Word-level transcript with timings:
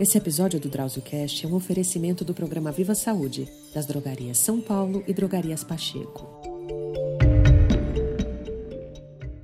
Esse 0.00 0.18
episódio 0.18 0.58
do 0.58 0.68
DrauzioCast 0.68 1.46
é 1.46 1.48
um 1.48 1.54
oferecimento 1.54 2.24
do 2.24 2.34
programa 2.34 2.72
Viva 2.72 2.96
Saúde, 2.96 3.48
das 3.72 3.86
drogarias 3.86 4.38
São 4.38 4.60
Paulo 4.60 5.04
e 5.06 5.14
drogarias 5.14 5.62
Pacheco. 5.62 6.28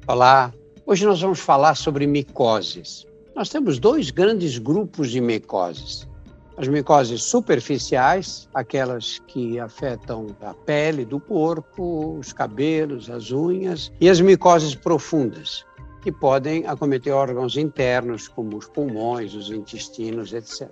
Olá, 0.08 0.52
hoje 0.84 1.06
nós 1.06 1.20
vamos 1.20 1.38
falar 1.38 1.76
sobre 1.76 2.04
micoses. 2.04 3.06
Nós 3.34 3.48
temos 3.48 3.78
dois 3.78 4.10
grandes 4.10 4.58
grupos 4.58 5.12
de 5.12 5.20
micoses. 5.20 6.08
As 6.56 6.66
micoses 6.66 7.22
superficiais, 7.22 8.48
aquelas 8.52 9.20
que 9.28 9.60
afetam 9.60 10.36
a 10.42 10.52
pele 10.52 11.04
do 11.04 11.20
corpo, 11.20 12.18
os 12.18 12.32
cabelos, 12.32 13.08
as 13.08 13.30
unhas, 13.30 13.92
e 14.00 14.10
as 14.10 14.20
micoses 14.20 14.74
profundas, 14.74 15.64
que 16.02 16.10
podem 16.10 16.66
acometer 16.66 17.12
órgãos 17.12 17.56
internos, 17.56 18.28
como 18.28 18.56
os 18.56 18.66
pulmões, 18.66 19.34
os 19.34 19.50
intestinos, 19.50 20.32
etc. 20.32 20.68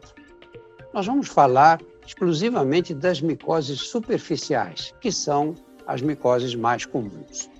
Nós 0.94 1.06
vamos 1.06 1.28
falar 1.28 1.80
exclusivamente 2.06 2.94
das 2.94 3.20
micoses 3.20 3.80
superficiais, 3.80 4.94
que 5.00 5.12
são 5.12 5.54
as 5.86 6.00
micoses 6.00 6.54
mais 6.54 6.86
comuns. 6.86 7.50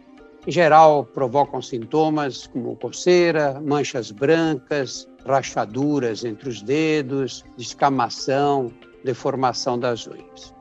Em 0.46 0.50
geral, 0.50 1.04
provocam 1.04 1.60
sintomas 1.60 2.46
como 2.46 2.74
coceira, 2.76 3.60
manchas 3.60 4.10
brancas, 4.10 5.06
rachaduras 5.26 6.24
entre 6.24 6.48
os 6.48 6.62
dedos, 6.62 7.44
descamação, 7.56 8.72
deformação 9.04 9.78
das 9.78 10.06
unhas. 10.06 10.54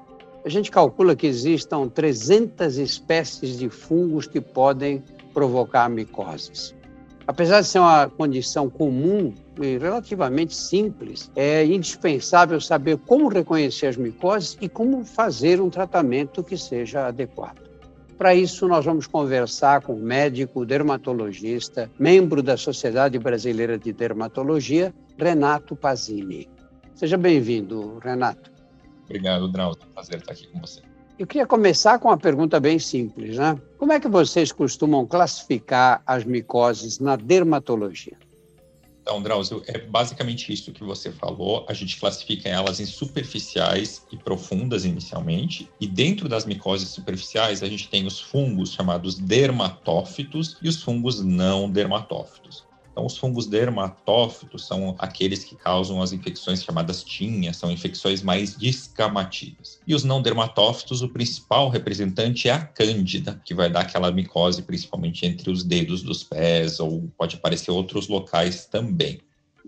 A 0.43 0.49
gente 0.49 0.71
calcula 0.71 1.15
que 1.15 1.27
existam 1.27 1.87
300 1.87 2.77
espécies 2.77 3.57
de 3.57 3.69
fungos 3.69 4.27
que 4.27 4.41
podem 4.41 5.03
provocar 5.33 5.89
micoses. 5.89 6.75
Apesar 7.27 7.59
de 7.59 7.67
ser 7.67 7.79
uma 7.79 8.09
condição 8.09 8.69
comum 8.69 9.33
e 9.61 9.77
relativamente 9.77 10.55
simples, 10.55 11.29
é 11.35 11.65
indispensável 11.65 12.61
saber 12.61 12.97
como 12.99 13.27
reconhecer 13.27 13.87
as 13.87 13.97
micoses 13.97 14.57
e 14.61 14.69
como 14.69 15.03
fazer 15.03 15.59
um 15.59 15.69
tratamento 15.69 16.41
que 16.41 16.57
seja 16.57 17.07
adequado. 17.07 17.67
Para 18.17 18.33
isso, 18.33 18.65
nós 18.67 18.85
vamos 18.85 19.05
conversar 19.05 19.81
com 19.81 19.93
o 19.93 19.99
médico 19.99 20.65
dermatologista, 20.65 21.91
membro 21.99 22.41
da 22.41 22.55
Sociedade 22.55 23.19
Brasileira 23.19 23.77
de 23.77 23.91
Dermatologia, 23.91 24.93
Renato 25.17 25.75
Pazini. 25.75 26.49
Seja 26.95 27.17
bem-vindo, 27.17 27.99
Renato. 27.99 28.49
Obrigado, 29.03 29.47
Drauzio. 29.49 29.83
Prazer 29.93 30.19
estar 30.19 30.31
aqui 30.31 30.47
com 30.47 30.59
você. 30.61 30.86
Eu 31.17 31.25
queria 31.25 31.47
começar 31.47 31.97
com 31.97 32.09
uma 32.09 32.17
pergunta 32.17 32.59
bem 32.59 32.77
simples, 32.77 33.37
né? 33.37 33.59
Como 33.79 33.91
é 33.91 33.99
que 33.99 34.07
vocês 34.07 34.51
costumam 34.51 35.03
classificar 35.05 36.03
as 36.05 36.23
micoses 36.23 36.99
na 36.99 37.15
dermatologia? 37.15 38.15
Então, 39.01 39.21
Drauzio, 39.21 39.63
é 39.65 39.79
basicamente 39.79 40.53
isso 40.53 40.71
que 40.71 40.83
você 40.83 41.11
falou. 41.11 41.65
A 41.67 41.73
gente 41.73 41.97
classifica 41.99 42.49
elas 42.49 42.79
em 42.79 42.85
superficiais 42.85 44.05
e 44.11 44.17
profundas 44.17 44.85
inicialmente. 44.85 45.67
E 45.79 45.87
dentro 45.87 46.29
das 46.29 46.45
micoses 46.45 46.89
superficiais, 46.89 47.63
a 47.63 47.67
gente 47.67 47.89
tem 47.89 48.05
os 48.05 48.19
fungos 48.19 48.73
chamados 48.73 49.15
dermatófitos 49.15 50.57
e 50.61 50.67
os 50.67 50.83
fungos 50.83 51.23
não 51.23 51.67
dermatófitos. 51.67 52.66
Então, 52.97 53.05
os 53.05 53.15
fungos 53.15 53.45
dermatófitos 53.45 54.65
são 54.65 54.95
aqueles 54.97 55.43
que 55.43 55.55
causam 55.55 56.01
as 56.01 56.13
infecções 56.13 56.63
chamadas 56.63 57.03
tinhas, 57.03 57.55
são 57.55 57.69
infecções 57.69 58.23
mais 58.23 58.55
descamativas. 58.55 59.79
E 59.85 59.93
os 59.93 60.03
não 60.03 60.19
dermatófitos, 60.19 61.03
o 61.03 61.09
principal 61.09 61.69
representante 61.69 62.49
é 62.49 62.53
a 62.53 62.59
cândida, 62.59 63.39
que 63.45 63.53
vai 63.53 63.69
dar 63.69 63.81
aquela 63.81 64.11
micose 64.11 64.63
principalmente 64.63 65.27
entre 65.27 65.51
os 65.51 65.63
dedos 65.63 66.01
dos 66.01 66.23
pés, 66.23 66.79
ou 66.79 67.07
pode 67.15 67.35
aparecer 67.35 67.69
outros 67.69 68.07
locais 68.07 68.65
também. 68.65 69.19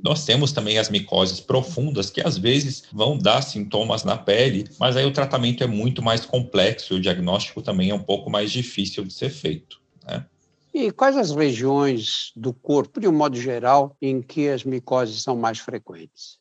Nós 0.03 0.25
temos 0.25 0.51
também 0.51 0.79
as 0.79 0.89
micoses 0.89 1.39
profundas, 1.39 2.09
que 2.09 2.21
às 2.21 2.35
vezes 2.35 2.85
vão 2.91 3.15
dar 3.15 3.43
sintomas 3.43 4.03
na 4.03 4.17
pele, 4.17 4.67
mas 4.79 4.97
aí 4.97 5.05
o 5.05 5.13
tratamento 5.13 5.63
é 5.63 5.67
muito 5.67 6.01
mais 6.01 6.25
complexo 6.25 6.95
e 6.95 6.97
o 6.97 7.01
diagnóstico 7.01 7.61
também 7.61 7.91
é 7.91 7.93
um 7.93 8.01
pouco 8.01 8.27
mais 8.27 8.51
difícil 8.51 9.05
de 9.05 9.13
ser 9.13 9.29
feito. 9.29 9.79
Né? 10.03 10.25
E 10.73 10.91
quais 10.91 11.17
as 11.17 11.31
regiões 11.31 12.31
do 12.35 12.53
corpo, 12.53 12.99
de 12.99 13.07
um 13.07 13.11
modo 13.11 13.39
geral, 13.39 13.95
em 14.01 14.21
que 14.21 14.47
as 14.49 14.63
micoses 14.63 15.23
são 15.23 15.35
mais 15.35 15.59
frequentes? 15.59 16.37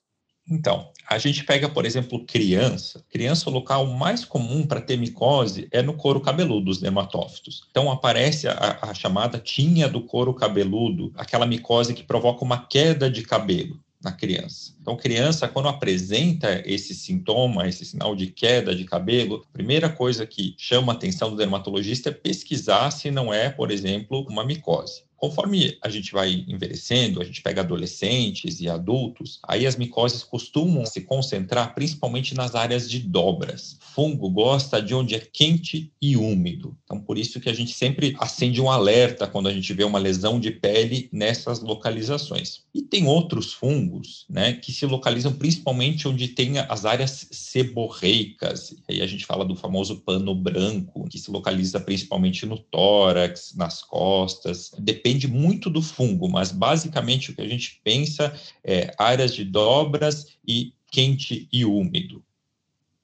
Então, 0.51 0.91
a 1.07 1.19
gente 1.19 1.45
pega, 1.45 1.69
por 1.69 1.85
exemplo, 1.85 2.25
criança. 2.25 3.05
Criança, 3.11 3.51
o 3.51 3.53
local 3.53 3.87
mais 3.87 4.25
comum 4.25 4.67
para 4.67 4.81
ter 4.81 4.97
micose 4.97 5.69
é 5.71 5.83
no 5.83 5.93
couro 5.93 6.21
cabeludo, 6.21 6.71
os 6.71 6.81
dermatófitos. 6.81 7.67
Então, 7.71 7.91
aparece 7.91 8.49
a, 8.49 8.79
a 8.81 8.95
chamada 8.95 9.39
tinha 9.39 9.89
do 9.89 10.03
couro 10.03 10.33
cabeludo, 10.33 11.13
aquela 11.17 11.47
micose 11.47 11.93
que 11.93 12.03
provoca 12.03 12.45
uma 12.45 12.67
queda 12.67 13.11
de 13.11 13.23
cabelo 13.23 13.79
na 14.03 14.13
criança. 14.13 14.75
Então, 14.81 14.97
criança, 14.97 15.49
quando 15.49 15.69
apresenta 15.69 16.63
esse 16.65 16.95
sintoma, 16.95 17.69
esse 17.69 17.85
sinal 17.85 18.15
de 18.15 18.29
queda 18.29 18.75
de 18.75 18.85
cabelo, 18.85 19.45
a 19.49 19.53
primeira 19.53 19.89
coisa 19.89 20.27
que 20.27 20.55
chama 20.57 20.93
a 20.93 20.97
atenção 20.97 21.31
do 21.31 21.37
dermatologista 21.37 22.11
é 22.11 22.13
pesquisar 22.13 22.91
se 22.91 23.11
não 23.11 23.33
é, 23.35 23.51
por 23.51 23.71
exemplo, 23.71 24.25
uma 24.29 24.45
micose. 24.45 25.08
Conforme 25.19 25.77
a 25.83 25.89
gente 25.89 26.13
vai 26.13 26.45
envelhecendo, 26.47 27.21
a 27.21 27.25
gente 27.25 27.43
pega 27.43 27.61
adolescentes 27.61 28.61
e 28.61 28.69
adultos, 28.69 29.41
aí 29.43 29.67
as 29.67 29.75
micoses 29.75 30.23
costumam 30.23 30.87
se 30.87 31.01
concentrar 31.01 31.75
principalmente 31.75 32.37
nas 32.37 32.55
áreas 32.55 32.89
de 32.89 33.01
dobras. 33.01 33.77
Fungo 33.81 34.31
gosta 34.31 34.81
de 34.81 34.95
onde 34.95 35.17
é 35.17 35.19
quente 35.19 35.93
e 36.01 36.17
úmido. 36.17 36.77
Então, 36.85 37.01
por 37.01 37.19
isso 37.19 37.41
que 37.41 37.49
a 37.49 37.53
gente 37.53 37.75
sempre 37.75 38.15
acende 38.21 38.61
um 38.61 38.71
alerta 38.71 39.27
quando 39.27 39.49
a 39.49 39.53
gente 39.53 39.75
vê 39.75 39.83
uma 39.83 39.99
lesão 39.99 40.39
de 40.39 40.53
pele 40.53 41.09
nessas 41.13 41.61
localizações. 41.61 42.61
E 42.73 42.81
tem 42.81 43.09
outros 43.09 43.53
fungos, 43.53 44.25
né, 44.31 44.53
que 44.53 44.71
se 44.71 44.87
localizam 44.87 45.33
principalmente 45.33 46.07
onde 46.07 46.29
tem 46.29 46.61
as 46.61 46.85
áreas 46.85 47.27
seborreicas. 47.33 48.77
Aí 48.89 49.03
a 49.03 49.07
gente 49.07 49.27
fala 49.27 49.45
do 49.45 49.57
famoso 49.57 49.97
pano 49.97 50.33
branco, 50.33 51.09
que 51.09 51.19
se 51.19 51.29
localiza 51.29 51.81
principalmente 51.81 52.47
no 52.47 52.57
tórax, 52.57 53.55
nas 53.57 53.83
costas. 53.83 54.71
Depende 54.79 55.08
depende 55.09 55.27
muito 55.27 55.71
do 55.71 55.81
fungo, 55.81 56.29
mas 56.29 56.53
basicamente 56.53 57.31
o 57.31 57.35
que 57.35 57.41
a 57.41 57.49
gente 57.49 57.81
pensa 57.83 58.35
é 58.63 58.95
áreas 58.99 59.35
de 59.35 59.43
dobras 59.43 60.39
e 60.47 60.75
quente 60.91 61.49
e 61.51 61.65
úmido. 61.65 62.23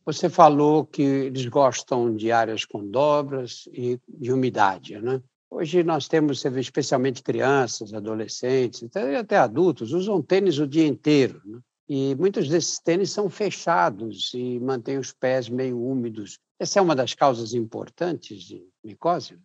Você 0.05 0.29
falou 0.29 0.85
que 0.85 1.03
eles 1.03 1.47
gostam 1.47 2.15
de 2.15 2.31
áreas 2.31 2.67
com 2.67 2.87
dobras 2.87 3.67
e 3.73 3.99
de 4.07 4.31
umidade, 4.31 5.01
né? 5.01 5.23
Hoje 5.51 5.83
nós 5.83 6.09
temos, 6.09 6.45
especialmente 6.45 7.23
crianças, 7.23 7.95
adolescentes, 7.95 8.83
até, 8.83 9.17
até 9.17 9.37
adultos, 9.37 9.93
usam 9.93 10.21
tênis 10.21 10.59
o 10.59 10.67
dia 10.67 10.87
inteiro. 10.87 11.41
Né? 11.45 11.61
E 11.89 12.15
muitos 12.17 12.49
desses 12.49 12.81
tênis 12.81 13.13
são 13.13 13.31
fechados 13.31 14.33
e 14.35 14.59
mantêm 14.59 14.99
os 14.99 15.13
pés 15.13 15.49
meio 15.49 15.81
úmidos. 15.81 16.39
Essa 16.59 16.81
é 16.81 16.83
uma 16.83 16.97
das 16.97 17.15
causas 17.15 17.55
importantes 17.55 18.43
de 18.43 18.67
micose? 18.83 19.39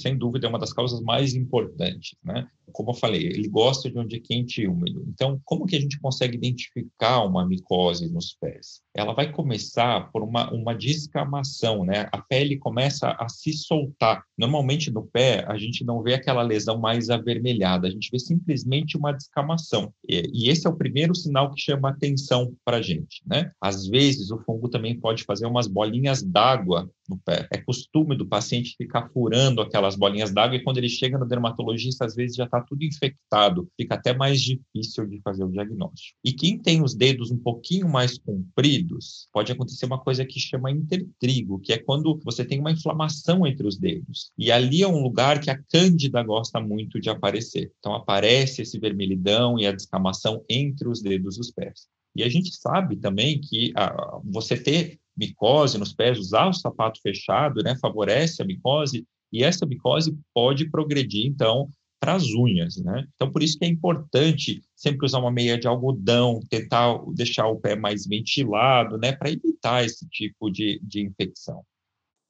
Sem 0.00 0.16
dúvida, 0.16 0.46
é 0.46 0.48
uma 0.50 0.58
das 0.58 0.72
causas 0.72 1.00
mais 1.00 1.34
importantes, 1.34 2.16
né? 2.24 2.48
Como 2.72 2.90
eu 2.90 2.94
falei, 2.94 3.26
ele 3.26 3.48
gosta 3.48 3.90
de 3.90 3.98
onde 3.98 4.16
é 4.16 4.20
quente 4.20 4.62
e 4.62 4.68
úmido. 4.68 5.04
Então, 5.08 5.40
como 5.44 5.66
que 5.66 5.76
a 5.76 5.80
gente 5.80 5.98
consegue 6.00 6.36
identificar 6.36 7.22
uma 7.24 7.46
micose 7.46 8.10
nos 8.10 8.34
pés? 8.40 8.80
Ela 8.94 9.12
vai 9.12 9.32
começar 9.32 10.10
por 10.10 10.22
uma, 10.22 10.52
uma 10.52 10.74
descamação, 10.74 11.84
né? 11.84 12.08
A 12.12 12.18
pele 12.18 12.56
começa 12.56 13.10
a 13.18 13.28
se 13.28 13.52
soltar. 13.52 14.24
Normalmente 14.36 14.90
no 14.90 15.06
pé, 15.06 15.44
a 15.46 15.56
gente 15.56 15.84
não 15.84 16.02
vê 16.02 16.14
aquela 16.14 16.42
lesão 16.42 16.78
mais 16.78 17.10
avermelhada, 17.10 17.86
a 17.86 17.90
gente 17.90 18.10
vê 18.10 18.18
simplesmente 18.18 18.96
uma 18.96 19.12
descamação. 19.12 19.92
E, 20.08 20.22
e 20.32 20.48
esse 20.48 20.66
é 20.66 20.70
o 20.70 20.76
primeiro 20.76 21.14
sinal 21.14 21.52
que 21.52 21.60
chama 21.60 21.90
atenção 21.90 22.52
para 22.64 22.78
a 22.78 22.82
gente, 22.82 23.22
né? 23.26 23.52
Às 23.60 23.86
vezes, 23.86 24.30
o 24.30 24.38
fungo 24.38 24.68
também 24.68 24.98
pode 24.98 25.24
fazer 25.24 25.46
umas 25.46 25.66
bolinhas 25.66 26.22
d'água 26.22 26.90
no 27.08 27.18
pé. 27.18 27.48
É 27.52 27.58
costume 27.58 28.16
do 28.16 28.26
paciente 28.26 28.76
ficar 28.76 29.08
furando 29.10 29.60
aquelas 29.60 29.96
bolinhas 29.96 30.32
d'água 30.32 30.56
e 30.56 30.62
quando 30.62 30.78
ele 30.78 30.88
chega 30.88 31.18
no 31.18 31.26
dermatologista, 31.26 32.04
às 32.04 32.14
vezes 32.14 32.36
já 32.36 32.44
está 32.44 32.59
tudo 32.60 32.84
infectado, 32.84 33.68
fica 33.76 33.94
até 33.94 34.14
mais 34.14 34.40
difícil 34.40 35.06
de 35.06 35.20
fazer 35.20 35.44
o 35.44 35.50
diagnóstico. 35.50 36.18
E 36.24 36.32
quem 36.32 36.58
tem 36.58 36.82
os 36.82 36.94
dedos 36.94 37.30
um 37.30 37.38
pouquinho 37.38 37.88
mais 37.88 38.18
compridos, 38.18 39.28
pode 39.32 39.52
acontecer 39.52 39.86
uma 39.86 39.98
coisa 39.98 40.24
que 40.24 40.38
chama 40.38 40.70
intertrigo, 40.70 41.58
que 41.60 41.72
é 41.72 41.78
quando 41.78 42.20
você 42.24 42.44
tem 42.44 42.60
uma 42.60 42.72
inflamação 42.72 43.46
entre 43.46 43.66
os 43.66 43.76
dedos. 43.76 44.30
E 44.36 44.50
ali 44.50 44.82
é 44.82 44.88
um 44.88 45.02
lugar 45.02 45.40
que 45.40 45.50
a 45.50 45.58
cândida 45.58 46.22
gosta 46.22 46.60
muito 46.60 47.00
de 47.00 47.10
aparecer. 47.10 47.72
Então 47.78 47.94
aparece 47.94 48.62
esse 48.62 48.78
vermelhidão 48.78 49.58
e 49.58 49.66
a 49.66 49.72
descamação 49.72 50.44
entre 50.48 50.88
os 50.88 51.00
dedos 51.02 51.36
dos 51.36 51.50
pés. 51.50 51.88
E 52.14 52.22
a 52.22 52.28
gente 52.28 52.54
sabe 52.54 52.96
também 52.96 53.40
que 53.40 53.72
ah, 53.76 54.20
você 54.24 54.56
ter 54.56 54.98
micose 55.16 55.78
nos 55.78 55.92
pés, 55.92 56.18
usar 56.18 56.48
o 56.48 56.52
sapato 56.52 57.00
fechado, 57.02 57.62
né, 57.62 57.76
favorece 57.76 58.42
a 58.42 58.44
micose, 58.44 59.06
e 59.32 59.44
essa 59.44 59.66
micose 59.66 60.18
pode 60.34 60.68
progredir, 60.70 61.26
então, 61.26 61.68
para 62.00 62.14
as 62.14 62.24
unhas, 62.24 62.78
né? 62.78 63.06
Então, 63.14 63.30
por 63.30 63.42
isso 63.42 63.58
que 63.58 63.66
é 63.66 63.68
importante 63.68 64.62
sempre 64.74 65.04
usar 65.04 65.18
uma 65.18 65.30
meia 65.30 65.58
de 65.58 65.68
algodão, 65.68 66.40
tentar 66.48 66.98
deixar 67.14 67.46
o 67.46 67.60
pé 67.60 67.76
mais 67.76 68.06
ventilado, 68.06 68.96
né, 68.96 69.12
para 69.12 69.30
evitar 69.30 69.84
esse 69.84 70.08
tipo 70.08 70.50
de, 70.50 70.80
de 70.82 71.02
infecção. 71.02 71.62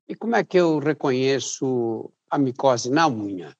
E 0.08 0.16
como 0.16 0.34
é 0.34 0.42
que 0.42 0.58
eu 0.58 0.80
reconheço 0.80 2.12
a 2.28 2.36
micose 2.36 2.90
na 2.90 3.06
unha? 3.08 3.56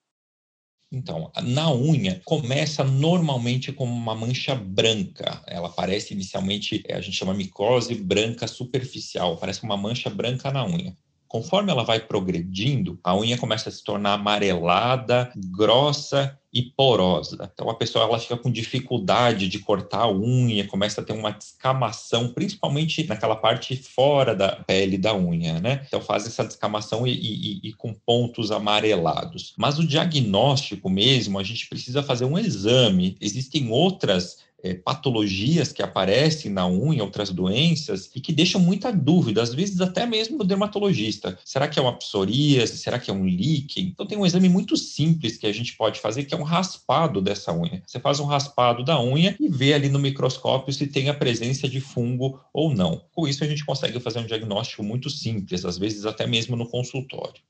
Então, 0.93 1.31
na 1.45 1.73
unha, 1.73 2.21
começa 2.25 2.83
normalmente 2.83 3.73
como 3.73 3.93
uma 3.93 4.17
mancha 4.17 4.57
branca. 4.57 5.41
Ela 5.47 5.69
aparece 5.69 6.13
inicialmente, 6.13 6.83
a 6.91 7.01
gente 7.01 7.17
chama 7.17 7.33
micose 7.33 7.95
branca 7.95 8.49
superficial, 8.49 9.37
parece 9.37 9.63
uma 9.63 9.77
mancha 9.77 10.11
branca 10.11 10.51
na 10.51 10.67
unha. 10.67 10.97
Conforme 11.31 11.71
ela 11.71 11.85
vai 11.85 12.01
progredindo, 12.01 12.99
a 13.05 13.17
unha 13.17 13.39
começa 13.39 13.69
a 13.69 13.73
se 13.73 13.85
tornar 13.85 14.15
amarelada, 14.15 15.33
grossa 15.37 16.37
e 16.53 16.61
porosa. 16.61 17.49
Então 17.55 17.71
a 17.71 17.77
pessoa 17.77 18.05
ela 18.05 18.19
fica 18.19 18.37
com 18.37 18.51
dificuldade 18.51 19.47
de 19.47 19.61
cortar 19.61 20.01
a 20.01 20.11
unha, 20.11 20.67
começa 20.67 21.01
a 21.01 21.05
ter 21.05 21.13
uma 21.13 21.31
descamação, 21.31 22.33
principalmente 22.33 23.07
naquela 23.07 23.37
parte 23.37 23.77
fora 23.77 24.35
da 24.35 24.57
pele 24.57 24.99
da 24.99 25.15
unha, 25.15 25.61
né? 25.61 25.85
Então 25.87 26.01
faz 26.01 26.27
essa 26.27 26.45
descamação 26.45 27.07
e, 27.07 27.13
e, 27.13 27.61
e 27.69 27.73
com 27.75 27.95
pontos 27.95 28.51
amarelados. 28.51 29.55
Mas 29.57 29.79
o 29.79 29.87
diagnóstico 29.87 30.91
mesmo, 30.91 31.39
a 31.39 31.45
gente 31.45 31.69
precisa 31.69 32.03
fazer 32.03 32.25
um 32.25 32.37
exame. 32.37 33.17
Existem 33.21 33.71
outras 33.71 34.39
é, 34.63 34.75
patologias 34.75 35.73
que 35.73 35.83
aparecem 35.83 36.51
na 36.51 36.67
unha, 36.67 37.03
outras 37.03 37.31
doenças, 37.31 38.11
e 38.15 38.21
que 38.21 38.33
deixam 38.33 38.61
muita 38.61 38.93
dúvida, 38.93 39.43
às 39.43 39.55
vezes 39.55 39.81
até 39.81 40.07
mesmo 40.07 40.39
no 40.39 40.45
dermatologista. 40.45 41.39
Será 41.45 41.69
que 41.69 41.79
é 41.79 41.83
uma 41.83 41.97
psoríase? 41.97 42.79
Será 42.79 42.99
que 42.99 43.11
é 43.11 43.15
um 43.15 43.27
líquen? 43.27 43.89
Então 43.89 44.07
tem 44.07 44.19
um 44.19 44.27
exame 44.27 44.49
muito 44.49 44.77
simples 44.77 45.37
que 45.37 45.47
a 45.47 45.53
gente 45.53 45.77
pode 45.77 46.01
fazer, 46.01 46.25
que 46.25 46.35
é 46.35 46.37
um 46.37 46.43
raspado 46.43 47.21
dessa 47.21 47.53
unha. 47.53 47.83
Você 47.87 47.99
faz 48.01 48.21
um 48.21 48.27
raspado 48.27 48.85
da 48.85 49.01
unha 49.03 49.37
e 49.39 49.49
vê 49.49 49.75
ali 49.75 49.89
no 49.89 49.99
microscópio 49.99 50.73
se 50.73 50.87
tem 50.87 51.09
a 51.09 51.15
presença 51.15 51.69
de 51.69 51.81
fungo 51.81 52.41
ou 52.53 52.75
não. 52.75 53.05
Com 53.13 53.27
isso 53.27 53.45
a 53.45 53.47
gente 53.47 53.65
consegue 53.65 54.01
fazer 54.01 54.21
um 54.21 54.27
diagnóstico 54.27 54.83
muito 54.83 55.11
simples, 55.11 55.65
às 55.65 55.79
vezes 55.79 56.05
até 56.07 56.27
mesmo 56.27 56.57
no 56.57 56.69
consultório. 56.69 57.43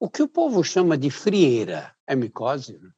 O 0.00 0.08
que 0.08 0.22
o 0.22 0.28
povo 0.28 0.62
chama 0.62 0.96
de 0.96 1.10
frieira 1.10 1.92
é 2.06 2.14
micose? 2.14 2.78
Né? 2.78 2.90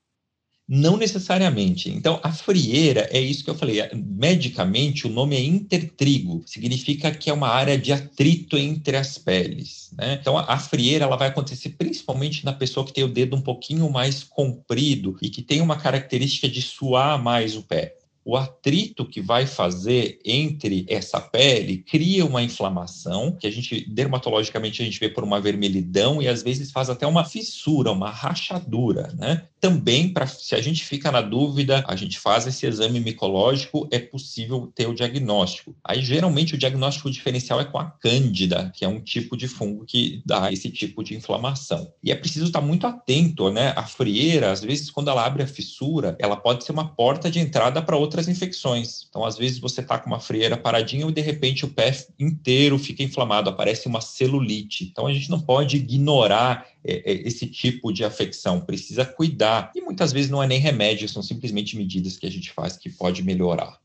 Não 0.72 0.96
necessariamente. 0.96 1.90
Então, 1.90 2.20
a 2.22 2.32
frieira 2.32 3.08
é 3.11 3.20
isso 3.20 3.43
que 3.43 3.50
eu 3.50 3.56
falei. 3.56 3.82
Medicamente, 3.93 5.05
o 5.05 5.11
nome 5.11 5.34
é 5.34 5.43
intertrigo. 5.43 6.44
Significa 6.46 7.11
que 7.11 7.28
é 7.28 7.32
uma 7.32 7.49
área 7.49 7.76
de 7.76 7.93
atrito 7.93 8.56
entre 8.56 8.96
as 8.96 9.19
peles. 9.19 9.90
Né? 9.99 10.17
Então, 10.20 10.38
a 10.38 10.58
frieira 10.58 11.06
ela 11.06 11.17
vai 11.17 11.26
acontecer 11.26 11.70
principalmente 11.70 12.44
na 12.44 12.52
pessoa 12.52 12.87
que 12.87 12.93
tem 12.93 13.02
o 13.02 13.08
dedo 13.08 13.34
um 13.34 13.40
pouquinho 13.40 13.90
mais 13.90 14.22
comprido 14.22 15.17
e 15.20 15.28
que 15.28 15.43
tem 15.43 15.61
uma 15.61 15.75
característica 15.75 16.49
de 16.49 16.62
suar 16.62 17.20
mais 17.20 17.56
o 17.56 17.62
pé 17.62 17.96
o 18.25 18.37
atrito 18.37 19.05
que 19.06 19.20
vai 19.20 19.46
fazer 19.46 20.20
entre 20.25 20.84
essa 20.88 21.20
pele 21.20 21.78
cria 21.78 22.25
uma 22.25 22.43
inflamação, 22.43 23.32
que 23.32 23.46
a 23.46 23.50
gente, 23.50 23.88
dermatologicamente, 23.88 24.82
a 24.82 24.84
gente 24.84 25.00
vê 25.00 25.08
por 25.08 25.25
uma 25.25 25.40
vermelhidão 25.40 26.20
e 26.20 26.28
às 26.28 26.43
vezes 26.43 26.70
faz 26.70 26.90
até 26.90 27.06
uma 27.06 27.25
fissura, 27.25 27.90
uma 27.90 28.11
rachadura, 28.11 29.12
né? 29.19 29.49
Também, 29.61 30.09
para 30.09 30.27
se 30.27 30.55
a 30.55 30.62
gente 30.62 30.85
fica 30.85 31.12
na 31.12 31.21
dúvida, 31.21 31.85
a 31.87 31.95
gente 31.95 32.19
faz 32.19 32.47
esse 32.47 32.67
exame 32.67 32.99
micológico, 32.99 33.87
é 33.91 33.99
possível 33.99 34.73
ter 34.75 34.87
o 34.87 34.95
diagnóstico. 34.95 35.77
Aí, 35.85 36.01
geralmente, 36.01 36.55
o 36.55 36.59
diagnóstico 36.59 37.11
diferencial 37.11 37.61
é 37.61 37.65
com 37.67 37.79
a 37.79 37.85
cândida, 37.85 38.73
que 38.75 38.85
é 38.85 38.89
um 38.89 39.01
tipo 39.01 39.37
de 39.37 39.47
fungo 39.47 39.85
que 39.85 40.23
dá 40.25 40.51
esse 40.51 40.71
tipo 40.71 41.05
de 41.05 41.15
inflamação. 41.15 41.93
E 42.03 42.11
é 42.11 42.15
preciso 42.15 42.47
estar 42.47 42.62
muito 42.62 42.87
atento, 42.87 43.51
né? 43.51 43.75
A 43.77 43.83
frieira, 43.83 44.51
às 44.51 44.62
vezes, 44.62 44.91
quando 44.91 45.11
ela 45.11 45.27
abre 45.27 45.43
a 45.43 45.47
fissura, 45.47 46.17
ela 46.19 46.37
pode 46.37 46.65
ser 46.65 46.73
uma 46.73 46.89
porta 46.95 47.31
de 47.31 47.39
entrada 47.39 47.83
para 47.83 47.97
outras 47.97 48.29
infecções. 48.29 49.06
Então, 49.11 49.25
às 49.27 49.37
vezes, 49.37 49.59
você 49.59 49.83
está 49.83 49.99
com 49.99 50.09
uma 50.09 50.21
frieira 50.21 50.56
paradinha 50.56 51.06
e, 51.06 51.13
de 51.13 51.21
repente, 51.21 51.67
o 51.67 51.69
pé 51.69 51.95
inteiro 52.19 52.79
fica 52.79 53.03
inflamado, 53.03 53.51
aparece 53.51 53.87
uma 53.87 54.01
celulite. 54.01 54.85
Então, 54.85 55.06
a 55.06 55.13
gente 55.13 55.29
não 55.29 55.41
pode 55.41 55.77
ignorar 55.77 56.67
esse 56.85 57.47
tipo 57.47 57.93
de 57.93 58.05
afecção, 58.05 58.61
precisa 58.61 59.05
cuidar. 59.05 59.71
E 59.75 59.81
muitas 59.81 60.12
vezes 60.12 60.31
não 60.31 60.43
é 60.43 60.47
nem 60.47 60.59
remédio, 60.59 61.09
são 61.09 61.23
simplesmente 61.23 61.77
medidas 61.77 62.17
que 62.17 62.27
a 62.27 62.31
gente 62.31 62.53
faz 62.53 62.77
que 62.77 62.88
pode 62.88 63.23
melhorar. 63.23 63.79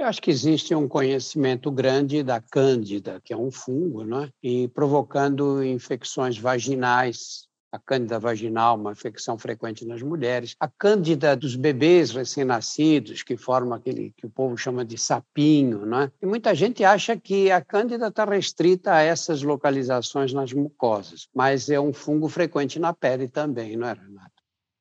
Eu 0.00 0.06
acho 0.06 0.22
que 0.22 0.30
existe 0.30 0.74
um 0.74 0.88
conhecimento 0.88 1.70
grande 1.70 2.22
da 2.22 2.40
cândida, 2.40 3.20
que 3.22 3.34
é 3.34 3.36
um 3.36 3.50
fungo, 3.50 4.02
né? 4.02 4.30
e 4.42 4.66
provocando 4.68 5.62
infecções 5.62 6.38
vaginais 6.38 7.49
a 7.72 7.78
cândida 7.78 8.18
vaginal, 8.18 8.76
uma 8.76 8.92
infecção 8.92 9.38
frequente 9.38 9.84
nas 9.84 10.02
mulheres, 10.02 10.56
a 10.58 10.68
cândida 10.68 11.36
dos 11.36 11.56
bebês 11.56 12.10
recém-nascidos, 12.10 13.22
que 13.22 13.36
forma 13.36 13.76
aquele 13.76 14.12
que 14.16 14.26
o 14.26 14.30
povo 14.30 14.56
chama 14.56 14.84
de 14.84 14.98
sapinho, 14.98 15.86
né? 15.86 16.10
E 16.20 16.26
muita 16.26 16.54
gente 16.54 16.84
acha 16.84 17.16
que 17.16 17.50
a 17.50 17.60
cândida 17.60 18.08
está 18.08 18.24
restrita 18.24 18.94
a 18.94 19.02
essas 19.02 19.42
localizações 19.42 20.32
nas 20.32 20.52
mucosas, 20.52 21.28
mas 21.34 21.70
é 21.70 21.80
um 21.80 21.92
fungo 21.92 22.28
frequente 22.28 22.78
na 22.78 22.92
pele 22.92 23.28
também, 23.28 23.76
não 23.76 23.88
é, 23.88 23.92
Renato? 23.92 24.39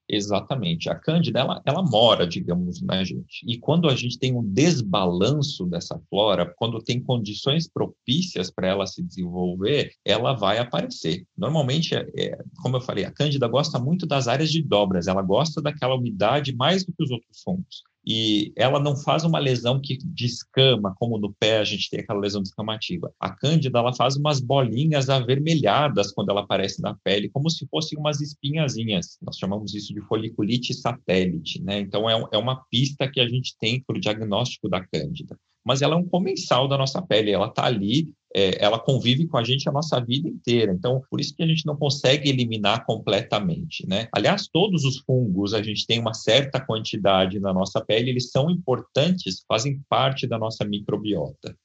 Exatamente. 0.09 0.89
A 0.89 0.95
cândida, 0.95 1.39
ela, 1.39 1.61
ela 1.63 1.83
mora, 1.83 2.25
digamos, 2.25 2.81
na 2.81 3.03
gente. 3.03 3.45
E 3.47 3.59
quando 3.59 3.87
a 3.87 3.95
gente 3.95 4.17
tem 4.17 4.35
um 4.35 4.43
desbalanço 4.43 5.67
dessa 5.67 6.01
flora, 6.09 6.51
quando 6.57 6.81
tem 6.81 6.99
condições 6.99 7.67
propícias 7.67 8.49
para 8.49 8.67
ela 8.67 8.87
se 8.87 9.03
desenvolver, 9.03 9.91
ela 10.03 10.33
vai 10.33 10.57
aparecer. 10.57 11.25
Normalmente, 11.37 11.93
é, 11.93 12.07
é, 12.17 12.39
como 12.63 12.77
eu 12.77 12.81
falei, 12.81 13.05
a 13.05 13.11
cândida 13.11 13.47
gosta 13.47 13.77
muito 13.77 14.07
das 14.07 14.27
áreas 14.27 14.49
de 14.49 14.63
dobras, 14.63 15.07
ela 15.07 15.21
gosta 15.21 15.61
daquela 15.61 15.95
umidade 15.95 16.55
mais 16.55 16.83
do 16.83 16.91
que 16.91 17.03
os 17.03 17.11
outros 17.11 17.41
fungos 17.43 17.83
e 18.09 18.51
ela 18.55 18.79
não 18.79 18.95
faz 18.95 19.23
uma 19.23 19.37
lesão 19.37 19.79
que 19.79 19.99
descama, 20.03 20.95
como 20.97 21.19
no 21.19 21.31
pé 21.31 21.59
a 21.59 21.63
gente 21.63 21.91
tem 21.91 21.99
aquela 21.99 22.19
lesão 22.19 22.41
descamativa. 22.41 23.13
A 23.19 23.29
cândida, 23.29 23.77
ela 23.77 23.93
faz 23.93 24.15
umas 24.15 24.39
bolinhas 24.39 25.11
avermelhadas 25.11 26.11
quando 26.11 26.31
ela 26.31 26.41
aparece 26.41 26.81
na 26.81 26.95
pele, 27.03 27.29
como 27.29 27.51
se 27.51 27.67
fossem 27.67 27.99
umas 27.99 28.19
espinhazinhas. 28.19 29.19
Nós 29.21 29.37
chamamos 29.37 29.75
isso 29.75 29.93
de 29.93 30.01
foliculite 30.01 30.73
satélite, 30.73 31.61
né? 31.61 31.79
Então, 31.79 32.09
é, 32.09 32.27
é 32.33 32.37
uma 32.39 32.65
pista 32.71 33.07
que 33.07 33.19
a 33.19 33.27
gente 33.27 33.55
tem 33.59 33.83
para 33.83 33.95
o 33.95 34.01
diagnóstico 34.01 34.67
da 34.67 34.83
cândida 34.83 35.37
mas 35.69 35.83
ela 35.83 35.93
é 35.93 35.97
um 35.97 36.07
comensal 36.07 36.67
da 36.67 36.77
nossa 36.77 37.01
pele, 37.01 37.31
ela 37.31 37.47
está 37.47 37.65
ali, 37.65 38.11
é, 38.35 38.63
ela 38.63 38.79
convive 38.79 39.27
com 39.27 39.37
a 39.37 39.43
gente 39.43 39.67
a 39.67 39.71
nossa 39.71 39.99
vida 39.99 40.27
inteira. 40.27 40.71
Então, 40.71 41.01
por 41.09 41.19
isso 41.19 41.35
que 41.35 41.43
a 41.43 41.47
gente 41.47 41.65
não 41.65 41.75
consegue 41.75 42.29
eliminar 42.29 42.85
completamente, 42.85 43.87
né? 43.87 44.07
Aliás, 44.13 44.47
todos 44.47 44.83
os 44.83 44.99
fungos, 44.99 45.53
a 45.53 45.61
gente 45.61 45.85
tem 45.85 45.99
uma 45.99 46.13
certa 46.13 46.59
quantidade 46.59 47.39
na 47.39 47.53
nossa 47.53 47.83
pele, 47.83 48.11
eles 48.11 48.31
são 48.31 48.49
importantes, 48.49 49.43
fazem 49.47 49.81
parte 49.89 50.27
da 50.27 50.37
nossa 50.37 50.63
microbiota. 50.63 51.55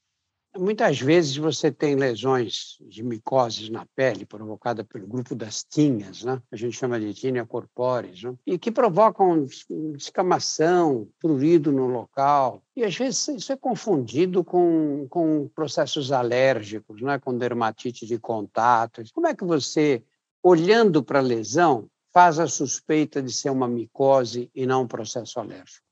Muitas 0.56 1.00
vezes 1.00 1.36
você 1.36 1.70
tem 1.72 1.96
lesões 1.96 2.76
de 2.80 3.02
micoses 3.02 3.68
na 3.68 3.84
pele 3.96 4.24
provocada 4.24 4.84
pelo 4.84 5.06
grupo 5.06 5.34
das 5.34 5.64
tinhas, 5.64 6.22
né? 6.22 6.40
a 6.50 6.56
gente 6.56 6.76
chama 6.76 7.00
de 7.00 7.12
tinea 7.12 7.44
corporis, 7.44 8.22
né? 8.22 8.34
e 8.46 8.56
que 8.56 8.70
provocam 8.70 9.46
descamação, 9.92 11.08
prurido 11.20 11.72
no 11.72 11.88
local. 11.88 12.62
E 12.76 12.84
às 12.84 12.96
vezes 12.96 13.26
isso 13.28 13.52
é 13.52 13.56
confundido 13.56 14.44
com, 14.44 15.06
com 15.10 15.48
processos 15.48 16.12
alérgicos, 16.12 17.00
né? 17.02 17.18
com 17.18 17.36
dermatite 17.36 18.06
de 18.06 18.18
contato. 18.18 19.02
Como 19.12 19.26
é 19.26 19.34
que 19.34 19.44
você, 19.44 20.04
olhando 20.40 21.02
para 21.02 21.18
a 21.18 21.22
lesão, 21.22 21.88
faz 22.12 22.38
a 22.38 22.46
suspeita 22.46 23.20
de 23.20 23.32
ser 23.32 23.50
uma 23.50 23.66
micose 23.66 24.48
e 24.54 24.66
não 24.66 24.82
um 24.82 24.88
processo 24.88 25.40
alérgico? 25.40 25.83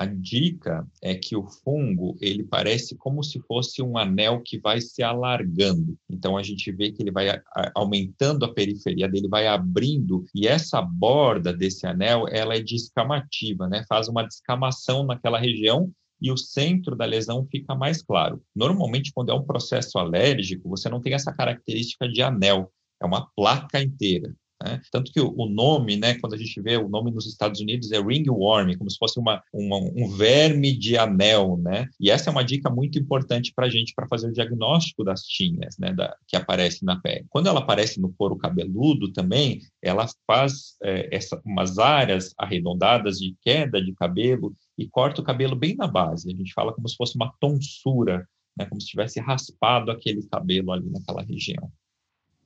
A 0.00 0.06
dica 0.06 0.88
é 1.02 1.14
que 1.14 1.36
o 1.36 1.46
fungo 1.46 2.16
ele 2.22 2.42
parece 2.42 2.96
como 2.96 3.22
se 3.22 3.38
fosse 3.40 3.82
um 3.82 3.98
anel 3.98 4.40
que 4.42 4.58
vai 4.58 4.80
se 4.80 5.02
alargando. 5.02 5.94
Então 6.08 6.38
a 6.38 6.42
gente 6.42 6.72
vê 6.72 6.90
que 6.90 7.02
ele 7.02 7.10
vai 7.10 7.38
aumentando 7.74 8.46
a 8.46 8.54
periferia 8.54 9.06
dele, 9.06 9.28
vai 9.28 9.46
abrindo 9.46 10.24
e 10.34 10.48
essa 10.48 10.80
borda 10.80 11.52
desse 11.52 11.86
anel 11.86 12.26
ela 12.30 12.54
é 12.54 12.60
descamativa, 12.60 13.68
né? 13.68 13.84
Faz 13.86 14.08
uma 14.08 14.22
descamação 14.22 15.04
naquela 15.04 15.38
região 15.38 15.92
e 16.18 16.32
o 16.32 16.36
centro 16.38 16.96
da 16.96 17.04
lesão 17.04 17.46
fica 17.50 17.74
mais 17.74 18.02
claro. 18.02 18.42
Normalmente, 18.56 19.12
quando 19.12 19.32
é 19.32 19.34
um 19.34 19.44
processo 19.44 19.98
alérgico, 19.98 20.66
você 20.66 20.88
não 20.88 21.02
tem 21.02 21.12
essa 21.12 21.30
característica 21.30 22.08
de 22.08 22.22
anel, 22.22 22.72
é 23.02 23.04
uma 23.04 23.28
placa 23.36 23.82
inteira. 23.82 24.34
Né? 24.62 24.80
Tanto 24.90 25.10
que 25.10 25.20
o, 25.20 25.46
nome, 25.46 25.96
né, 25.96 26.14
quando 26.18 26.34
a 26.34 26.36
gente 26.36 26.60
vê 26.60 26.76
o 26.76 26.88
nome 26.88 27.10
nos 27.10 27.26
Estados 27.26 27.60
Unidos, 27.60 27.90
é 27.92 28.00
ringworm, 28.00 28.76
como 28.76 28.90
se 28.90 28.98
fosse 28.98 29.18
uma, 29.18 29.42
uma, 29.52 29.78
um 29.78 30.08
verme 30.08 30.76
de 30.76 30.98
anel. 30.98 31.56
Né? 31.56 31.88
E 31.98 32.10
essa 32.10 32.28
é 32.28 32.32
uma 32.32 32.44
dica 32.44 32.68
muito 32.68 32.98
importante 32.98 33.52
para 33.54 33.66
a 33.66 33.70
gente 33.70 33.94
para 33.94 34.06
fazer 34.06 34.28
o 34.28 34.32
diagnóstico 34.32 35.02
das 35.02 35.22
tinhas 35.22 35.76
né, 35.78 35.92
da, 35.94 36.14
que 36.26 36.36
aparecem 36.36 36.84
na 36.84 37.00
pele. 37.00 37.26
Quando 37.30 37.48
ela 37.48 37.60
aparece 37.60 38.00
no 38.00 38.12
couro 38.12 38.36
cabeludo 38.36 39.12
também, 39.12 39.60
ela 39.82 40.06
faz 40.26 40.76
é, 40.82 41.14
essa, 41.14 41.40
umas 41.44 41.78
áreas 41.78 42.34
arredondadas 42.38 43.18
de 43.18 43.34
queda 43.42 43.82
de 43.82 43.94
cabelo 43.94 44.54
e 44.76 44.88
corta 44.88 45.20
o 45.20 45.24
cabelo 45.24 45.56
bem 45.56 45.74
na 45.74 45.86
base. 45.86 46.30
A 46.30 46.36
gente 46.36 46.52
fala 46.52 46.72
como 46.72 46.88
se 46.88 46.96
fosse 46.96 47.16
uma 47.16 47.32
tonsura, 47.40 48.26
né, 48.56 48.66
como 48.66 48.80
se 48.80 48.88
tivesse 48.88 49.20
raspado 49.20 49.90
aquele 49.90 50.22
cabelo 50.28 50.72
ali 50.72 50.88
naquela 50.90 51.22
região. 51.22 51.70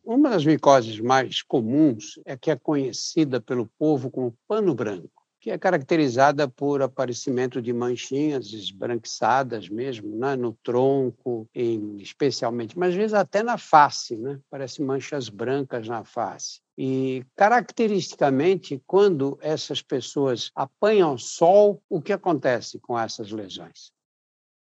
Uma 0.05 0.29
das 0.29 0.45
micoses 0.45 1.01
mais 1.01 1.41
comuns 1.41 2.21
é 2.27 2.37
que 2.37 2.51
é 2.51 2.57
conhecida 2.57 3.41
pelo 3.41 3.67
povo 3.79 4.11
como 4.11 4.37
pano 4.47 4.75
branco, 4.75 5.23
que 5.41 5.51
é 5.51 5.57
caracterizada 5.57 6.47
por 6.47 6.83
aparecimento 6.83 7.63
de 7.63 7.73
manchinhas 7.73 8.53
esbranquiçadas 8.53 9.67
mesmo, 9.71 10.15
né? 10.15 10.37
no 10.37 10.53
tronco, 10.63 11.49
em, 11.55 11.97
especialmente, 11.97 12.79
mas 12.79 12.91
às 12.91 12.95
vezes 12.97 13.15
até 13.15 13.43
na 13.43 13.57
face, 13.57 14.15
né? 14.19 14.39
parece 14.51 14.83
manchas 14.83 15.31
brancas 15.31 15.89
na 15.89 16.05
face. 16.05 16.61
E, 16.77 17.25
caracteristicamente, 17.35 18.83
quando 18.87 19.39
essas 19.41 19.81
pessoas 19.81 20.51
apanham 20.55 21.17
sol, 21.17 21.83
o 21.89 22.03
que 22.03 22.13
acontece 22.13 22.79
com 22.79 22.99
essas 22.99 23.31
lesões? 23.31 23.94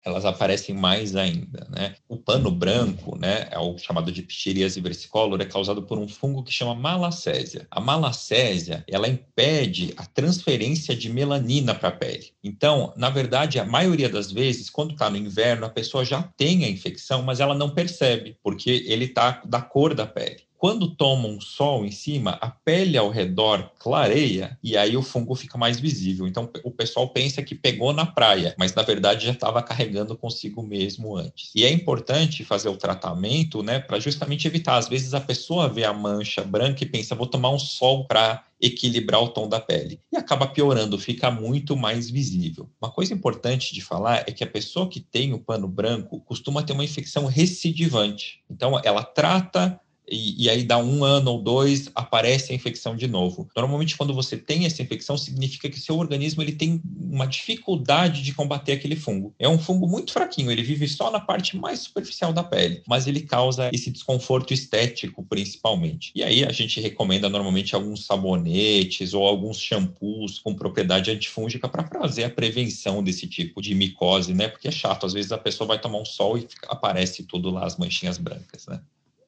Elas 0.07 0.25
aparecem 0.25 0.73
mais 0.73 1.15
ainda, 1.15 1.67
né? 1.69 1.95
O 2.07 2.17
pano 2.17 2.49
branco, 2.49 3.17
né, 3.17 3.47
é 3.51 3.59
o 3.59 3.77
chamado 3.77 4.11
de 4.11 4.21
ptiríase 4.21 4.79
versicolor, 4.79 5.39
é 5.41 5.45
causado 5.45 5.83
por 5.83 5.97
um 5.97 6.07
fungo 6.07 6.43
que 6.43 6.51
chama 6.51 6.73
malacésia. 6.73 7.67
A 7.69 7.81
malacésia, 7.81 8.83
ela 8.87 9.07
impede 9.07 9.93
a 9.97 10.05
transferência 10.05 10.95
de 10.95 11.09
melanina 11.09 11.75
para 11.75 11.89
a 11.89 11.91
pele. 11.91 12.31
Então, 12.43 12.93
na 12.95 13.09
verdade, 13.09 13.59
a 13.59 13.65
maioria 13.65 14.09
das 14.09 14.31
vezes, 14.31 14.69
quando 14.69 14.93
está 14.93 15.09
no 15.09 15.17
inverno, 15.17 15.65
a 15.65 15.69
pessoa 15.69 16.05
já 16.05 16.23
tem 16.23 16.63
a 16.63 16.69
infecção, 16.69 17.21
mas 17.21 17.39
ela 17.39 17.53
não 17.53 17.69
percebe, 17.69 18.37
porque 18.41 18.85
ele 18.87 19.05
está 19.05 19.41
da 19.45 19.61
cor 19.61 19.93
da 19.93 20.05
pele. 20.05 20.46
Quando 20.57 20.95
toma 20.95 21.27
um 21.27 21.39
sol 21.39 21.85
em 21.85 21.91
cima, 21.91 22.31
a 22.41 22.49
pele 22.49 22.97
ao 22.97 23.09
redor 23.09 23.71
clareia 23.77 24.57
e 24.63 24.75
aí 24.75 24.97
o 24.97 25.03
fungo 25.03 25.35
fica 25.35 25.55
mais 25.57 25.79
visível. 25.79 26.27
Então 26.27 26.49
o 26.63 26.71
pessoal 26.71 27.07
pensa 27.09 27.43
que 27.43 27.53
pegou 27.53 27.93
na 27.93 28.07
praia, 28.07 28.55
mas 28.57 28.73
na 28.73 28.81
verdade 28.81 29.27
já 29.27 29.33
estava 29.33 29.61
carregando 29.61 30.17
consigo 30.17 30.63
mesmo 30.63 31.15
antes. 31.15 31.51
E 31.55 31.63
é 31.63 31.69
importante 31.71 32.43
fazer 32.43 32.69
o 32.69 32.77
tratamento, 32.77 33.61
né, 33.61 33.79
para 33.79 33.99
justamente 33.99 34.47
evitar. 34.47 34.77
Às 34.77 34.87
vezes 34.87 35.13
a 35.13 35.21
pessoa 35.21 35.69
vê 35.69 35.83
a 35.83 35.93
mancha 35.93 36.43
branca 36.43 36.83
e 36.83 36.87
pensa, 36.87 37.13
vou 37.13 37.27
tomar 37.27 37.51
um 37.51 37.59
sol 37.59 38.05
para 38.07 38.43
equilibrar 38.59 39.21
o 39.21 39.29
tom 39.29 39.47
da 39.47 39.59
pele. 39.59 40.01
E 40.11 40.17
acaba 40.17 40.47
piorando, 40.47 40.97
fica 40.97 41.29
muito 41.29 41.77
mais 41.77 42.09
visível. 42.09 42.67
Uma 42.81 42.91
coisa 42.91 43.13
importante 43.13 43.73
de 43.73 43.81
falar 43.81 44.23
é 44.27 44.31
que 44.31 44.43
a 44.43 44.47
pessoa 44.47 44.89
que 44.89 44.99
tem 44.99 45.33
o 45.33 45.39
pano 45.39 45.67
branco 45.67 46.19
costuma 46.21 46.63
ter 46.63 46.73
uma 46.73 46.83
infecção 46.83 47.25
recidivante. 47.25 48.41
Então, 48.49 48.81
ela 48.83 49.03
trata 49.03 49.79
e, 50.09 50.45
e, 50.45 50.49
aí 50.49 50.63
dá 50.63 50.77
um 50.77 51.03
ano 51.03 51.31
ou 51.31 51.41
dois, 51.41 51.89
aparece 51.93 52.51
a 52.51 52.55
infecção 52.55 52.95
de 52.95 53.07
novo. 53.07 53.49
Normalmente, 53.55 53.97
quando 53.97 54.13
você 54.13 54.37
tem 54.37 54.65
essa 54.65 54.81
infecção, 54.81 55.17
significa 55.17 55.69
que 55.69 55.79
seu 55.79 55.97
organismo 55.97 56.41
ele 56.41 56.53
tem 56.53 56.81
uma 56.97 57.25
dificuldade 57.25 58.21
de 58.21 58.33
combater 58.33 58.73
aquele 58.73 58.95
fungo. 58.95 59.33
É 59.37 59.49
um 59.49 59.59
fungo 59.59 59.87
muito 59.87 60.13
fraquinho, 60.13 60.51
ele 60.51 60.63
vive 60.63 60.87
só 60.87 61.11
na 61.11 61.19
parte 61.19 61.57
mais 61.57 61.79
superficial 61.79 62.31
da 62.31 62.43
pele, 62.43 62.81
mas 62.87 63.05
ele 63.05 63.21
causa 63.21 63.69
esse 63.73 63.91
desconforto 63.91 64.53
estético, 64.53 65.23
principalmente. 65.23 66.11
E 66.15 66.23
aí 66.23 66.45
a 66.45 66.51
gente 66.51 66.79
recomenda 66.79 67.27
normalmente 67.27 67.75
alguns 67.75 68.05
sabonetes 68.05 69.13
ou 69.13 69.27
alguns 69.27 69.59
shampoos 69.59 70.39
com 70.39 70.55
propriedade 70.55 71.11
antifúngica 71.11 71.67
para 71.67 71.83
fazer 71.87 72.23
a 72.23 72.29
prevenção 72.29 73.03
desse 73.03 73.27
tipo 73.27 73.61
de 73.61 73.75
micose, 73.75 74.33
né? 74.33 74.47
Porque 74.47 74.67
é 74.67 74.71
chato, 74.71 75.05
às 75.05 75.13
vezes 75.13 75.31
a 75.31 75.37
pessoa 75.37 75.67
vai 75.67 75.79
tomar 75.79 75.99
um 75.99 76.05
sol 76.05 76.37
e 76.37 76.47
aparece 76.67 77.23
tudo 77.23 77.49
lá 77.49 77.65
as 77.65 77.77
manchinhas 77.77 78.17
brancas, 78.17 78.65
né? 78.67 78.79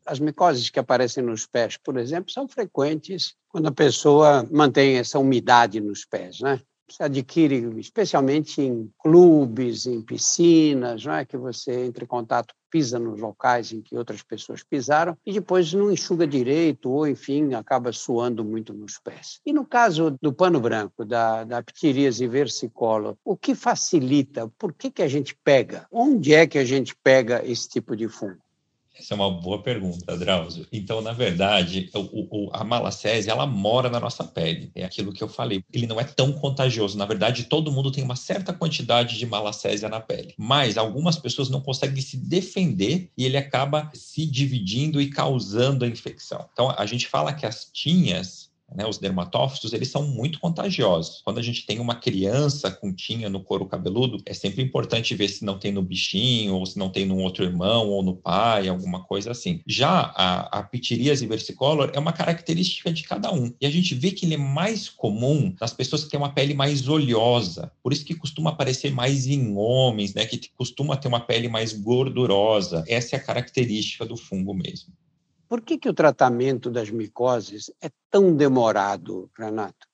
As 0.05 0.19
micoses 0.19 0.69
que 0.69 0.79
aparecem 0.79 1.23
nos 1.23 1.45
pés, 1.45 1.77
por 1.77 1.97
exemplo, 1.97 2.31
são 2.31 2.47
frequentes 2.47 3.35
quando 3.49 3.67
a 3.67 3.71
pessoa 3.71 4.47
mantém 4.51 4.97
essa 4.97 5.19
umidade 5.19 5.79
nos 5.79 6.05
pés, 6.05 6.39
né? 6.39 6.59
Se 6.89 7.03
adquire 7.03 7.79
especialmente 7.79 8.61
em 8.61 8.91
clubes, 8.97 9.85
em 9.85 10.01
piscinas, 10.01 11.05
não 11.05 11.13
é 11.13 11.23
que 11.23 11.37
você 11.37 11.85
entra 11.85 12.03
em 12.03 12.07
contato, 12.07 12.51
pisa 12.69 12.97
nos 12.97 13.19
locais 13.19 13.71
em 13.71 13.81
que 13.81 13.95
outras 13.95 14.23
pessoas 14.23 14.63
pisaram 14.63 15.17
e 15.25 15.33
depois 15.33 15.71
não 15.73 15.91
enxuga 15.91 16.25
direito 16.25 16.89
ou, 16.89 17.07
enfim, 17.07 17.53
acaba 17.53 17.91
suando 17.91 18.43
muito 18.43 18.73
nos 18.73 18.97
pés. 18.99 19.39
E 19.45 19.53
no 19.53 19.65
caso 19.65 20.17
do 20.21 20.33
pano 20.33 20.59
branco, 20.59 21.05
da, 21.05 21.43
da 21.43 21.61
ptiríase 21.61 22.27
versicolor, 22.27 23.15
o 23.23 23.37
que 23.37 23.53
facilita? 23.53 24.51
Por 24.57 24.73
que, 24.73 24.89
que 24.89 25.01
a 25.01 25.07
gente 25.07 25.37
pega? 25.43 25.85
Onde 25.91 26.33
é 26.33 26.47
que 26.47 26.57
a 26.57 26.65
gente 26.65 26.95
pega 27.03 27.43
esse 27.45 27.67
tipo 27.69 27.95
de 27.95 28.07
fungo? 28.07 28.39
Essa 28.99 29.13
é 29.13 29.15
uma 29.15 29.31
boa 29.31 29.63
pergunta, 29.63 30.17
Drauzio. 30.17 30.67
Então, 30.71 31.01
na 31.01 31.13
verdade, 31.13 31.89
o, 31.93 32.47
o, 32.47 32.49
a 32.53 32.63
malacésia, 32.63 33.31
ela 33.31 33.47
mora 33.47 33.89
na 33.89 33.99
nossa 33.99 34.23
pele. 34.23 34.71
É 34.75 34.83
aquilo 34.83 35.13
que 35.13 35.23
eu 35.23 35.29
falei. 35.29 35.63
Ele 35.71 35.87
não 35.87 35.99
é 35.99 36.03
tão 36.03 36.33
contagioso. 36.33 36.97
Na 36.97 37.05
verdade, 37.05 37.45
todo 37.45 37.71
mundo 37.71 37.91
tem 37.91 38.03
uma 38.03 38.17
certa 38.17 38.51
quantidade 38.51 39.17
de 39.17 39.25
malacésia 39.25 39.87
na 39.87 40.01
pele. 40.01 40.33
Mas 40.37 40.77
algumas 40.77 41.17
pessoas 41.17 41.49
não 41.49 41.61
conseguem 41.61 42.01
se 42.01 42.17
defender 42.17 43.09
e 43.17 43.25
ele 43.25 43.37
acaba 43.37 43.89
se 43.93 44.25
dividindo 44.25 45.01
e 45.01 45.09
causando 45.09 45.85
a 45.85 45.87
infecção. 45.87 46.49
Então, 46.51 46.73
a 46.77 46.85
gente 46.85 47.07
fala 47.07 47.33
que 47.33 47.45
as 47.45 47.69
tinhas 47.71 48.48
né, 48.75 48.85
os 48.85 48.97
dermatófitos, 48.97 49.73
eles 49.73 49.89
são 49.89 50.07
muito 50.07 50.39
contagiosos. 50.39 51.21
Quando 51.23 51.39
a 51.39 51.41
gente 51.41 51.65
tem 51.65 51.79
uma 51.79 51.95
criança 51.95 52.71
com 52.71 52.93
tinha 52.93 53.29
no 53.29 53.43
couro 53.43 53.65
cabeludo, 53.65 54.21
é 54.25 54.33
sempre 54.33 54.61
importante 54.61 55.15
ver 55.15 55.29
se 55.29 55.43
não 55.43 55.57
tem 55.57 55.71
no 55.71 55.81
bichinho, 55.81 56.55
ou 56.55 56.65
se 56.65 56.77
não 56.77 56.89
tem 56.89 57.05
no 57.05 57.17
outro 57.17 57.43
irmão, 57.43 57.87
ou 57.87 58.03
no 58.03 58.15
pai, 58.15 58.67
alguma 58.67 59.03
coisa 59.03 59.31
assim. 59.31 59.61
Já 59.67 60.13
a, 60.15 60.59
a 60.59 60.63
pitiríase 60.63 61.25
versicolor 61.25 61.91
é 61.93 61.99
uma 61.99 62.13
característica 62.13 62.91
de 62.91 63.03
cada 63.03 63.33
um. 63.33 63.53
E 63.59 63.65
a 63.65 63.69
gente 63.69 63.95
vê 63.95 64.11
que 64.11 64.25
ele 64.25 64.35
é 64.35 64.37
mais 64.37 64.89
comum 64.89 65.53
nas 65.59 65.73
pessoas 65.73 66.03
que 66.03 66.09
têm 66.09 66.19
uma 66.19 66.33
pele 66.33 66.53
mais 66.53 66.87
oleosa. 66.87 67.71
Por 67.81 67.93
isso 67.93 68.05
que 68.05 68.15
costuma 68.15 68.51
aparecer 68.51 68.91
mais 68.91 69.27
em 69.27 69.55
homens, 69.55 70.13
né, 70.13 70.25
que 70.25 70.39
costuma 70.55 70.95
ter 70.95 71.07
uma 71.07 71.19
pele 71.19 71.47
mais 71.47 71.73
gordurosa. 71.73 72.83
Essa 72.87 73.15
é 73.15 73.19
a 73.19 73.23
característica 73.23 74.05
do 74.05 74.17
fungo 74.17 74.53
mesmo. 74.53 74.93
Por 75.49 75.61
que, 75.61 75.79
que 75.79 75.89
o 75.89 75.93
tratamento 75.93 76.69
das 76.69 76.91
micoses 76.91 77.71
é 77.81 77.89
tão 78.11 78.35
demorado, 78.35 79.31
Renato? 79.35 79.87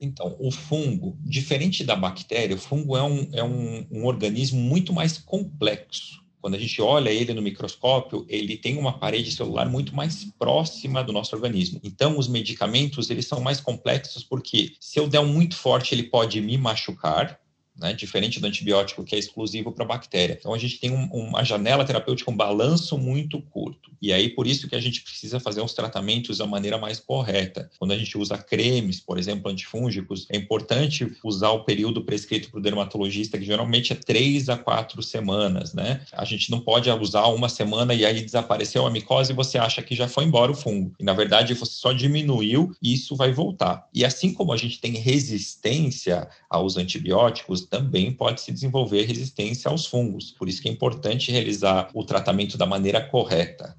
Então, 0.00 0.36
o 0.38 0.52
fungo, 0.52 1.18
diferente 1.20 1.82
da 1.82 1.96
bactéria, 1.96 2.54
o 2.54 2.58
fungo 2.58 2.96
é 2.96 3.02
um, 3.02 3.28
é 3.32 3.42
um, 3.42 3.86
um 3.90 4.06
organismo 4.06 4.60
muito 4.60 4.92
mais 4.92 5.18
complexo. 5.18 6.22
Quando 6.40 6.54
a 6.54 6.58
gente 6.58 6.80
olha 6.80 7.10
ele 7.10 7.32
no 7.32 7.42
microscópio, 7.42 8.24
ele 8.28 8.56
tem 8.56 8.76
uma 8.76 8.98
parede 8.98 9.32
celular 9.32 9.68
muito 9.68 9.96
mais 9.96 10.26
próxima 10.38 11.02
do 11.02 11.12
nosso 11.12 11.34
organismo. 11.34 11.80
Então, 11.82 12.16
os 12.18 12.28
medicamentos 12.28 13.10
eles 13.10 13.26
são 13.26 13.40
mais 13.40 13.60
complexos 13.60 14.22
porque 14.22 14.74
se 14.78 15.00
eu 15.00 15.08
der 15.08 15.20
um 15.20 15.26
muito 15.26 15.56
forte, 15.56 15.94
ele 15.94 16.04
pode 16.04 16.40
me 16.40 16.56
machucar, 16.56 17.40
né? 17.76 17.92
diferente 17.92 18.40
do 18.40 18.46
antibiótico 18.46 19.04
que 19.04 19.14
é 19.14 19.18
exclusivo 19.18 19.72
para 19.72 19.84
bactéria. 19.84 20.36
Então 20.38 20.54
a 20.54 20.58
gente 20.58 20.78
tem 20.78 20.90
um, 20.90 21.06
uma 21.06 21.44
janela 21.44 21.84
terapêutica, 21.84 22.30
um 22.30 22.36
balanço 22.36 22.96
muito 22.96 23.40
curto. 23.40 23.90
E 24.00 24.12
aí 24.12 24.28
por 24.28 24.46
isso 24.46 24.68
que 24.68 24.76
a 24.76 24.80
gente 24.80 25.02
precisa 25.02 25.40
fazer 25.40 25.60
os 25.60 25.74
tratamentos 25.74 26.38
da 26.38 26.46
maneira 26.46 26.78
mais 26.78 27.00
correta. 27.00 27.70
Quando 27.78 27.92
a 27.92 27.98
gente 27.98 28.16
usa 28.16 28.38
cremes, 28.38 29.00
por 29.00 29.18
exemplo, 29.18 29.50
antifúngicos, 29.50 30.26
é 30.30 30.36
importante 30.36 31.10
usar 31.24 31.50
o 31.50 31.64
período 31.64 32.04
prescrito 32.04 32.50
para 32.50 32.58
o 32.58 32.62
dermatologista, 32.62 33.38
que 33.38 33.44
geralmente 33.44 33.92
é 33.92 33.96
três 33.96 34.48
a 34.48 34.56
quatro 34.56 35.02
semanas, 35.02 35.74
né? 35.74 36.02
A 36.12 36.24
gente 36.24 36.50
não 36.50 36.60
pode 36.60 36.90
usar 36.90 37.26
uma 37.26 37.48
semana 37.48 37.94
e 37.94 38.04
aí 38.04 38.20
desapareceu 38.20 38.86
a 38.86 38.90
micose 38.90 39.32
e 39.32 39.34
você 39.34 39.58
acha 39.58 39.82
que 39.82 39.94
já 39.94 40.08
foi 40.08 40.24
embora 40.24 40.52
o 40.52 40.54
fungo. 40.54 40.94
E 40.98 41.04
na 41.04 41.12
verdade 41.12 41.54
você 41.54 41.72
só 41.72 41.92
diminuiu 41.92 42.74
e 42.82 42.94
isso 42.94 43.16
vai 43.16 43.32
voltar. 43.32 43.88
E 43.92 44.04
assim 44.04 44.32
como 44.32 44.52
a 44.52 44.56
gente 44.56 44.80
tem 44.80 44.92
resistência 44.92 46.28
aos 46.48 46.76
antibióticos, 46.76 47.63
também 47.66 48.12
pode 48.12 48.40
se 48.40 48.52
desenvolver 48.52 49.02
resistência 49.04 49.70
aos 49.70 49.86
fungos. 49.86 50.30
Por 50.32 50.48
isso 50.48 50.62
que 50.62 50.68
é 50.68 50.72
importante 50.72 51.32
realizar 51.32 51.90
o 51.94 52.04
tratamento 52.04 52.56
da 52.56 52.66
maneira 52.66 53.00
correta. 53.00 53.76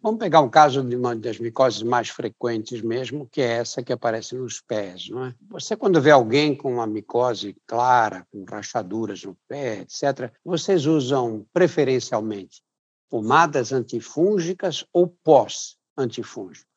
Vamos 0.00 0.20
pegar 0.20 0.40
um 0.40 0.48
caso 0.48 0.82
de 0.84 0.94
uma 0.94 1.16
das 1.16 1.40
micoses 1.40 1.82
mais 1.82 2.08
frequentes 2.08 2.80
mesmo, 2.80 3.28
que 3.30 3.40
é 3.40 3.58
essa 3.58 3.82
que 3.82 3.92
aparece 3.92 4.36
nos 4.36 4.60
pés, 4.60 5.08
não 5.08 5.26
é? 5.26 5.34
Você 5.50 5.76
quando 5.76 6.00
vê 6.00 6.12
alguém 6.12 6.54
com 6.54 6.74
uma 6.74 6.86
micose 6.86 7.56
clara, 7.66 8.24
com 8.30 8.44
rachaduras 8.44 9.24
no 9.24 9.36
pé, 9.48 9.80
etc., 9.80 10.32
vocês 10.44 10.86
usam 10.86 11.44
preferencialmente 11.52 12.62
pomadas 13.10 13.72
antifúngicas 13.72 14.84
ou 14.92 15.08
pós-antifúngicos? 15.24 16.67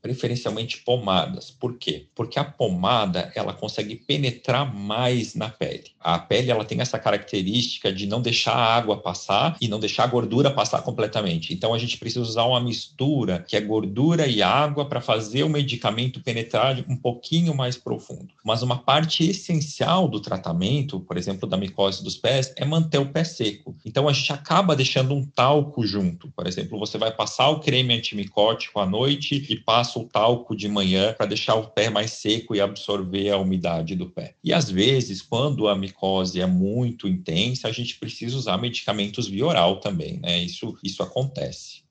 Preferencialmente 0.00 0.78
pomadas. 0.78 1.50
Por 1.50 1.78
quê? 1.78 2.06
Porque 2.14 2.38
a 2.38 2.44
pomada 2.44 3.32
ela 3.34 3.52
consegue 3.52 3.96
penetrar 3.96 4.74
mais 4.74 5.34
na 5.34 5.48
pele. 5.48 5.90
A 6.00 6.18
pele 6.18 6.50
ela 6.50 6.64
tem 6.64 6.80
essa 6.80 6.98
característica 6.98 7.92
de 7.92 8.06
não 8.06 8.20
deixar 8.20 8.54
a 8.54 8.76
água 8.76 8.96
passar 8.96 9.56
e 9.60 9.68
não 9.68 9.80
deixar 9.80 10.04
a 10.04 10.08
gordura 10.08 10.50
passar 10.50 10.82
completamente. 10.82 11.52
Então 11.52 11.74
a 11.74 11.78
gente 11.78 11.98
precisa 11.98 12.20
usar 12.20 12.44
uma 12.44 12.60
mistura 12.60 13.44
que 13.46 13.56
é 13.56 13.60
gordura 13.60 14.26
e 14.26 14.42
água 14.42 14.86
para 14.86 15.00
fazer 15.00 15.42
o 15.42 15.48
medicamento 15.48 16.20
penetrar 16.20 16.84
um 16.88 16.96
pouquinho 16.96 17.54
mais 17.54 17.76
profundo. 17.76 18.28
Mas 18.44 18.62
uma 18.62 18.78
parte 18.78 19.28
essencial 19.28 20.08
do 20.08 20.20
tratamento, 20.20 21.00
por 21.00 21.16
exemplo, 21.16 21.48
da 21.48 21.56
micose 21.56 22.02
dos 22.02 22.16
pés, 22.16 22.52
é 22.56 22.64
manter 22.64 22.98
o 22.98 23.10
pé 23.10 23.24
seco. 23.24 23.76
Então 23.84 24.08
a 24.08 24.12
gente 24.12 24.32
acaba 24.32 24.76
deixando 24.76 25.14
um 25.14 25.24
talco 25.24 25.86
junto. 25.86 26.28
Por 26.30 26.46
exemplo, 26.46 26.78
você 26.78 26.98
vai 26.98 27.10
passar 27.10 27.48
o 27.50 27.60
creme 27.60 27.94
antimicótico 27.94 28.80
à 28.80 28.86
noite 28.86 29.46
e 29.48 29.56
passa 29.56 29.87
passa 29.88 29.98
o 29.98 30.04
talco 30.04 30.54
de 30.54 30.68
manhã 30.68 31.14
para 31.14 31.26
deixar 31.26 31.54
o 31.54 31.68
pé 31.68 31.88
mais 31.88 32.12
seco 32.12 32.54
e 32.54 32.60
absorver 32.60 33.30
a 33.30 33.38
umidade 33.38 33.96
do 33.96 34.10
pé. 34.10 34.34
E 34.44 34.52
às 34.52 34.70
vezes, 34.70 35.22
quando 35.22 35.66
a 35.66 35.74
micose 35.74 36.40
é 36.40 36.46
muito 36.46 37.08
intensa, 37.08 37.68
a 37.68 37.72
gente 37.72 37.98
precisa 37.98 38.36
usar 38.36 38.58
medicamentos 38.58 39.26
via 39.26 39.46
oral 39.46 39.80
também, 39.80 40.20
né? 40.20 40.38
Isso, 40.38 40.76
isso 40.84 41.02
acontece. 41.02 41.82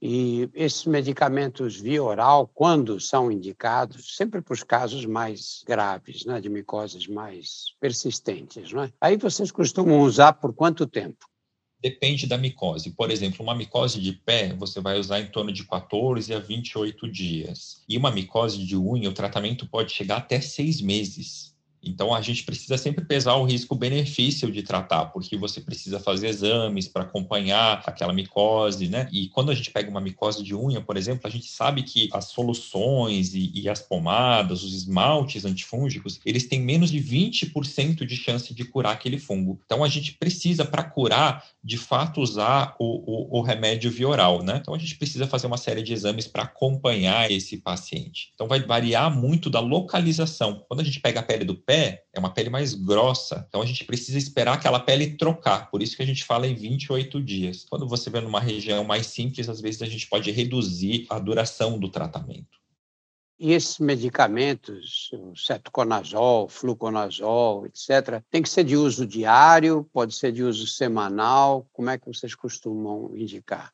E 0.00 0.48
esses 0.54 0.86
medicamentos 0.86 1.78
via 1.78 2.02
oral, 2.02 2.48
quando 2.54 2.98
são 3.00 3.30
indicados, 3.30 4.16
sempre 4.16 4.40
para 4.40 4.54
os 4.54 4.62
casos 4.62 5.04
mais 5.04 5.62
graves, 5.66 6.24
né, 6.24 6.40
de 6.40 6.48
micoses 6.48 7.06
mais 7.06 7.74
persistentes, 7.78 8.72
não 8.72 8.84
é? 8.84 8.92
Aí 8.98 9.18
vocês 9.18 9.50
costumam 9.50 10.00
usar 10.00 10.34
por 10.34 10.54
quanto 10.54 10.86
tempo? 10.86 11.29
Depende 11.82 12.26
da 12.26 12.36
micose. 12.36 12.90
Por 12.90 13.10
exemplo, 13.10 13.42
uma 13.42 13.54
micose 13.54 14.00
de 14.00 14.12
pé, 14.12 14.52
você 14.52 14.80
vai 14.80 14.98
usar 14.98 15.20
em 15.20 15.26
torno 15.26 15.50
de 15.50 15.64
14 15.64 16.34
a 16.34 16.38
28 16.38 17.10
dias. 17.10 17.82
E 17.88 17.96
uma 17.96 18.10
micose 18.10 18.64
de 18.64 18.76
unha, 18.76 19.08
o 19.08 19.14
tratamento 19.14 19.66
pode 19.66 19.92
chegar 19.92 20.18
até 20.18 20.40
seis 20.40 20.80
meses. 20.80 21.49
Então, 21.82 22.14
a 22.14 22.20
gente 22.20 22.44
precisa 22.44 22.76
sempre 22.76 23.04
pesar 23.04 23.34
o 23.36 23.44
risco-benefício 23.44 24.50
de 24.50 24.62
tratar, 24.62 25.06
porque 25.06 25.36
você 25.36 25.60
precisa 25.60 25.98
fazer 25.98 26.28
exames 26.28 26.86
para 26.86 27.02
acompanhar 27.02 27.82
aquela 27.86 28.12
micose, 28.12 28.88
né? 28.88 29.08
E 29.10 29.28
quando 29.28 29.50
a 29.50 29.54
gente 29.54 29.70
pega 29.70 29.90
uma 29.90 30.00
micose 30.00 30.42
de 30.42 30.54
unha, 30.54 30.80
por 30.80 30.96
exemplo, 30.96 31.26
a 31.26 31.30
gente 31.30 31.46
sabe 31.46 31.82
que 31.82 32.08
as 32.12 32.26
soluções 32.26 33.34
e, 33.34 33.50
e 33.54 33.68
as 33.68 33.80
pomadas, 33.80 34.62
os 34.62 34.74
esmaltes 34.74 35.44
antifúngicos, 35.44 36.20
eles 36.24 36.46
têm 36.46 36.60
menos 36.60 36.90
de 36.90 37.00
20% 37.00 38.04
de 38.04 38.16
chance 38.16 38.52
de 38.52 38.64
curar 38.64 38.92
aquele 38.92 39.18
fungo. 39.18 39.60
Então, 39.64 39.82
a 39.82 39.88
gente 39.88 40.12
precisa, 40.12 40.64
para 40.64 40.84
curar, 40.84 41.44
de 41.62 41.78
fato, 41.78 42.20
usar 42.20 42.76
o, 42.78 43.36
o, 43.36 43.38
o 43.38 43.42
remédio 43.42 43.90
via 43.90 44.08
oral, 44.08 44.42
né? 44.42 44.58
Então, 44.60 44.74
a 44.74 44.78
gente 44.78 44.96
precisa 44.96 45.26
fazer 45.26 45.46
uma 45.46 45.56
série 45.56 45.82
de 45.82 45.92
exames 45.92 46.26
para 46.26 46.42
acompanhar 46.42 47.30
esse 47.30 47.56
paciente. 47.56 48.30
Então, 48.34 48.46
vai 48.46 48.60
variar 48.60 49.14
muito 49.14 49.48
da 49.48 49.60
localização. 49.60 50.64
Quando 50.68 50.80
a 50.80 50.84
gente 50.84 51.00
pega 51.00 51.20
a 51.20 51.22
pele 51.22 51.44
do 51.44 51.54
pé 51.70 52.02
é 52.12 52.18
uma 52.18 52.34
pele 52.34 52.50
mais 52.50 52.74
grossa, 52.74 53.46
então 53.48 53.62
a 53.62 53.66
gente 53.66 53.84
precisa 53.84 54.18
esperar 54.18 54.54
aquela 54.54 54.80
pele 54.80 55.16
trocar, 55.16 55.70
por 55.70 55.80
isso 55.80 55.96
que 55.96 56.02
a 56.02 56.06
gente 56.06 56.24
fala 56.24 56.48
em 56.48 56.54
28 56.56 57.22
dias. 57.22 57.64
Quando 57.70 57.86
você 57.86 58.10
vê 58.10 58.20
numa 58.20 58.40
região 58.40 58.82
mais 58.82 59.06
simples, 59.06 59.48
às 59.48 59.60
vezes 59.60 59.80
a 59.80 59.86
gente 59.86 60.08
pode 60.08 60.32
reduzir 60.32 61.06
a 61.08 61.20
duração 61.20 61.78
do 61.78 61.88
tratamento. 61.88 62.58
E 63.38 63.52
esses 63.52 63.78
medicamentos, 63.78 65.10
o 65.12 65.36
cetoconazol, 65.36 66.48
fluconazol, 66.48 67.64
etc., 67.66 68.20
tem 68.28 68.42
que 68.42 68.48
ser 68.48 68.64
de 68.64 68.76
uso 68.76 69.06
diário, 69.06 69.88
pode 69.92 70.14
ser 70.16 70.32
de 70.32 70.42
uso 70.42 70.66
semanal? 70.66 71.68
Como 71.72 71.88
é 71.88 71.96
que 71.96 72.06
vocês 72.06 72.34
costumam 72.34 73.16
indicar? 73.16 73.72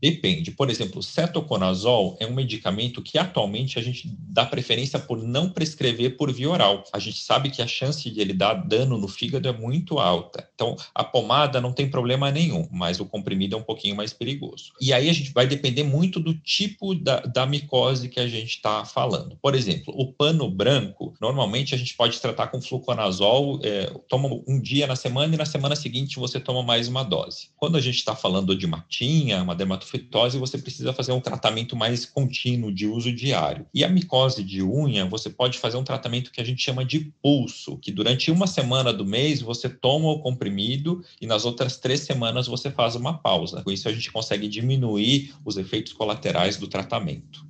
Depende. 0.00 0.52
Por 0.52 0.70
exemplo, 0.70 1.02
cetoconazol 1.02 2.16
é 2.20 2.26
um 2.26 2.34
medicamento 2.34 3.02
que 3.02 3.18
atualmente 3.18 3.78
a 3.78 3.82
gente 3.82 4.08
dá 4.28 4.46
preferência 4.46 4.98
por 4.98 5.20
não 5.22 5.50
prescrever 5.50 6.16
por 6.16 6.32
via 6.32 6.48
oral. 6.48 6.84
A 6.92 6.98
gente 6.98 7.18
sabe 7.20 7.50
que 7.50 7.60
a 7.60 7.66
chance 7.66 8.08
de 8.08 8.20
ele 8.20 8.32
dar 8.32 8.54
dano 8.54 8.96
no 8.96 9.08
fígado 9.08 9.48
é 9.48 9.52
muito 9.52 9.98
alta. 9.98 10.48
Então, 10.54 10.76
a 10.94 11.02
pomada 11.02 11.60
não 11.60 11.72
tem 11.72 11.88
problema 11.88 12.30
nenhum, 12.30 12.68
mas 12.70 13.00
o 13.00 13.06
comprimido 13.06 13.56
é 13.56 13.58
um 13.58 13.62
pouquinho 13.62 13.96
mais 13.96 14.12
perigoso. 14.12 14.72
E 14.80 14.92
aí 14.92 15.08
a 15.08 15.12
gente 15.12 15.32
vai 15.32 15.46
depender 15.46 15.82
muito 15.82 16.20
do 16.20 16.34
tipo 16.34 16.94
da, 16.94 17.20
da 17.20 17.46
micose 17.46 18.08
que 18.08 18.20
a 18.20 18.28
gente 18.28 18.50
está 18.50 18.84
falando. 18.84 19.36
Por 19.42 19.54
exemplo, 19.54 19.92
o 19.96 20.12
pano 20.12 20.48
branco, 20.48 21.14
normalmente 21.20 21.74
a 21.74 21.78
gente 21.78 21.94
pode 21.96 22.20
tratar 22.20 22.48
com 22.48 22.60
fluconazol, 22.60 23.60
é, 23.64 23.86
toma 24.08 24.28
um 24.46 24.60
dia 24.60 24.86
na 24.86 24.94
semana 24.94 25.34
e 25.34 25.38
na 25.38 25.46
semana 25.46 25.74
seguinte 25.74 26.18
você 26.18 26.38
toma 26.38 26.62
mais 26.62 26.86
uma 26.86 27.02
dose. 27.02 27.48
Quando 27.56 27.76
a 27.76 27.80
gente 27.80 27.96
está 27.96 28.14
falando 28.14 28.54
de 28.54 28.66
matinha, 28.66 29.42
uma 29.42 29.54
dermatose 29.54 29.87
fitose, 29.88 30.38
você 30.38 30.58
precisa 30.58 30.92
fazer 30.92 31.12
um 31.12 31.20
tratamento 31.20 31.74
mais 31.74 32.04
contínuo, 32.04 32.72
de 32.72 32.86
uso 32.86 33.12
diário. 33.12 33.66
E 33.72 33.84
a 33.84 33.88
micose 33.88 34.42
de 34.42 34.62
unha, 34.62 35.06
você 35.06 35.30
pode 35.30 35.58
fazer 35.58 35.76
um 35.76 35.84
tratamento 35.84 36.30
que 36.30 36.40
a 36.40 36.44
gente 36.44 36.62
chama 36.62 36.84
de 36.84 37.12
pulso, 37.22 37.78
que 37.78 37.90
durante 37.90 38.30
uma 38.30 38.46
semana 38.46 38.92
do 38.92 39.04
mês 39.04 39.40
você 39.40 39.68
toma 39.68 40.08
o 40.08 40.20
comprimido 40.20 41.04
e 41.20 41.26
nas 41.26 41.44
outras 41.44 41.76
três 41.76 42.00
semanas 42.00 42.46
você 42.46 42.70
faz 42.70 42.94
uma 42.94 43.18
pausa. 43.18 43.62
Com 43.62 43.70
isso, 43.70 43.88
a 43.88 43.92
gente 43.92 44.12
consegue 44.12 44.48
diminuir 44.48 45.34
os 45.44 45.56
efeitos 45.56 45.92
colaterais 45.92 46.56
do 46.56 46.68
tratamento. 46.68 47.46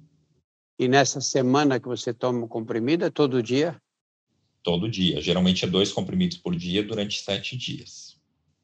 E 0.78 0.87
nessa 0.87 1.21
semana 1.21 1.80
que 1.80 1.88
você 1.88 2.14
toma 2.14 2.45
o 2.45 2.49
comprimido, 2.49 3.04
é 3.04 3.11
todo 3.11 3.42
dia? 3.42 3.76
Todo 4.62 4.88
dia. 4.88 5.21
Geralmente 5.21 5.64
é 5.64 5.68
dois 5.68 5.92
comprimidos 5.92 6.38
por 6.38 6.54
dia 6.54 6.83
durante 6.85 7.21
sete 7.21 7.57
dias. 7.57 8.08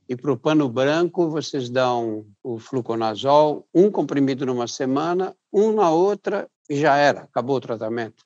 E 0.08 0.14
para 0.16 0.32
o 0.32 0.36
pano 0.36 0.68
branco, 0.68 1.30
vocês 1.30 1.70
dão 1.70 2.26
o 2.42 2.58
fluconazol, 2.58 3.66
um 3.74 3.90
comprimido 3.90 4.44
numa 4.44 4.68
semana, 4.68 5.34
um 5.52 5.72
na 5.72 5.90
outra 5.90 6.48
e 6.68 6.76
já 6.76 6.96
era, 6.96 7.20
acabou 7.22 7.56
o 7.56 7.60
tratamento. 7.60 8.24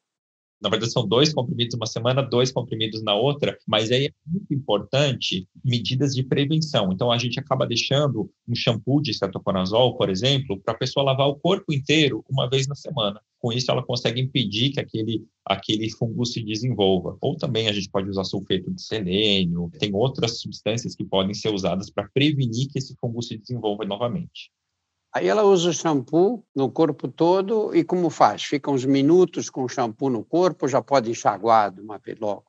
Na 0.61 0.69
verdade, 0.69 0.93
são 0.93 1.07
dois 1.07 1.33
comprimidos 1.33 1.75
uma 1.75 1.87
semana, 1.87 2.23
dois 2.23 2.51
comprimidos 2.51 3.03
na 3.03 3.15
outra, 3.15 3.57
mas 3.67 3.91
aí 3.93 4.07
é 4.07 4.13
muito 4.27 4.53
importante 4.53 5.49
medidas 5.65 6.15
de 6.15 6.25
prevenção. 6.25 6.93
Então, 6.93 7.13
a 7.13 7.19
gente 7.19 7.39
acaba 7.39 7.67
deixando 7.67 8.31
um 8.49 8.55
shampoo 8.55 9.01
de 9.01 9.15
cetoconazol, 9.15 9.97
por 9.97 10.11
exemplo, 10.11 10.61
para 10.61 10.75
a 10.75 10.77
pessoa 10.77 11.05
lavar 11.05 11.29
o 11.29 11.37
corpo 11.37 11.73
inteiro 11.73 12.25
uma 12.29 12.49
vez 12.49 12.67
na 12.67 12.75
semana. 12.75 13.21
Com 13.39 13.53
isso, 13.53 13.71
ela 13.71 13.85
consegue 13.85 14.21
impedir 14.21 14.71
que 14.71 14.81
aquele, 14.81 15.25
aquele 15.45 15.89
fungo 15.91 16.27
se 16.27 16.43
desenvolva. 16.43 17.17
Ou 17.21 17.37
também 17.37 17.69
a 17.69 17.73
gente 17.73 17.89
pode 17.89 18.09
usar 18.09 18.25
sulfeto 18.25 18.73
de 18.73 18.83
selênio, 18.83 19.71
tem 19.79 19.95
outras 19.95 20.41
substâncias 20.41 20.97
que 20.97 21.05
podem 21.05 21.35
ser 21.35 21.55
usadas 21.55 21.89
para 21.89 22.09
prevenir 22.13 22.69
que 22.69 22.79
esse 22.79 22.97
fungo 23.01 23.23
se 23.23 23.39
desenvolva 23.39 23.85
novamente. 23.85 24.51
Aí 25.15 25.27
ela 25.27 25.43
usa 25.43 25.71
o 25.71 25.73
shampoo 25.73 26.45
no 26.55 26.71
corpo 26.71 27.09
todo 27.09 27.75
e 27.75 27.83
como 27.83 28.11
faz? 28.11 28.43
Fica 28.45 28.71
uns 28.71 28.85
minutos 28.85 29.49
com 29.49 29.65
o 29.65 29.69
shampoo 29.69 30.11
no 30.11 30.25
corpo, 30.25 30.69
já 30.69 30.83
pode 30.83 31.11
enxaguar 31.11 31.73
de 31.73 31.81
uma 31.81 31.99
vez 31.99 32.19
logo? 32.19 32.45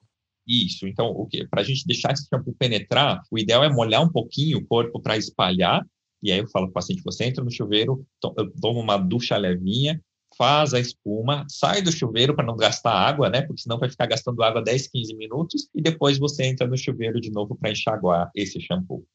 Isso. 0.47 0.87
Então, 0.87 1.07
o 1.07 1.25
que? 1.25 1.47
Para 1.47 1.61
a 1.61 1.63
gente 1.63 1.85
deixar 1.85 2.11
esse 2.11 2.27
shampoo 2.27 2.55
penetrar, 2.57 3.21
o 3.31 3.37
ideal 3.37 3.63
é 3.63 3.69
molhar 3.69 4.03
um 4.03 4.11
pouquinho 4.11 4.57
o 4.57 4.65
corpo 4.65 4.99
para 4.99 5.15
espalhar. 5.15 5.85
E 6.21 6.31
aí 6.31 6.39
eu 6.39 6.49
falo 6.49 6.65
para 6.65 6.71
o 6.71 6.73
paciente: 6.73 7.03
você 7.03 7.25
entra 7.25 7.43
no 7.43 7.51
chuveiro, 7.51 8.05
toma 8.19 8.79
uma 8.79 8.97
ducha 8.97 9.37
levinha, 9.37 10.01
faz 10.37 10.73
a 10.73 10.79
espuma, 10.79 11.45
sai 11.49 11.81
do 11.81 11.91
chuveiro 11.91 12.35
para 12.35 12.45
não 12.45 12.57
gastar 12.57 12.91
água, 12.91 13.29
né? 13.29 13.41
Porque 13.43 13.61
senão 13.61 13.79
vai 13.79 13.89
ficar 13.89 14.07
gastando 14.07 14.43
água 14.43 14.61
10, 14.61 14.87
15 14.87 15.15
minutos, 15.15 15.69
e 15.73 15.81
depois 15.81 16.17
você 16.17 16.45
entra 16.45 16.67
no 16.67 16.77
chuveiro 16.77 17.21
de 17.21 17.31
novo 17.31 17.55
para 17.55 17.71
enxaguar 17.71 18.29
esse 18.35 18.59
shampoo. 18.59 19.05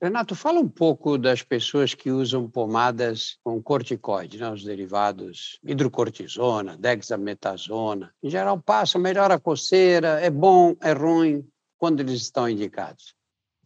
Renato, 0.00 0.36
fala 0.36 0.60
um 0.60 0.68
pouco 0.68 1.18
das 1.18 1.42
pessoas 1.42 1.92
que 1.92 2.08
usam 2.08 2.48
pomadas 2.48 3.36
com 3.42 3.60
corticoide, 3.60 4.38
né? 4.38 4.48
os 4.48 4.62
derivados 4.62 5.58
hidrocortisona, 5.64 6.76
dexametasona. 6.76 8.14
Em 8.22 8.30
geral, 8.30 8.62
passa, 8.62 8.96
melhora 8.96 9.34
a 9.34 9.40
coceira, 9.40 10.20
é 10.20 10.30
bom, 10.30 10.76
é 10.80 10.92
ruim, 10.92 11.44
quando 11.76 11.98
eles 11.98 12.22
estão 12.22 12.48
indicados? 12.48 13.16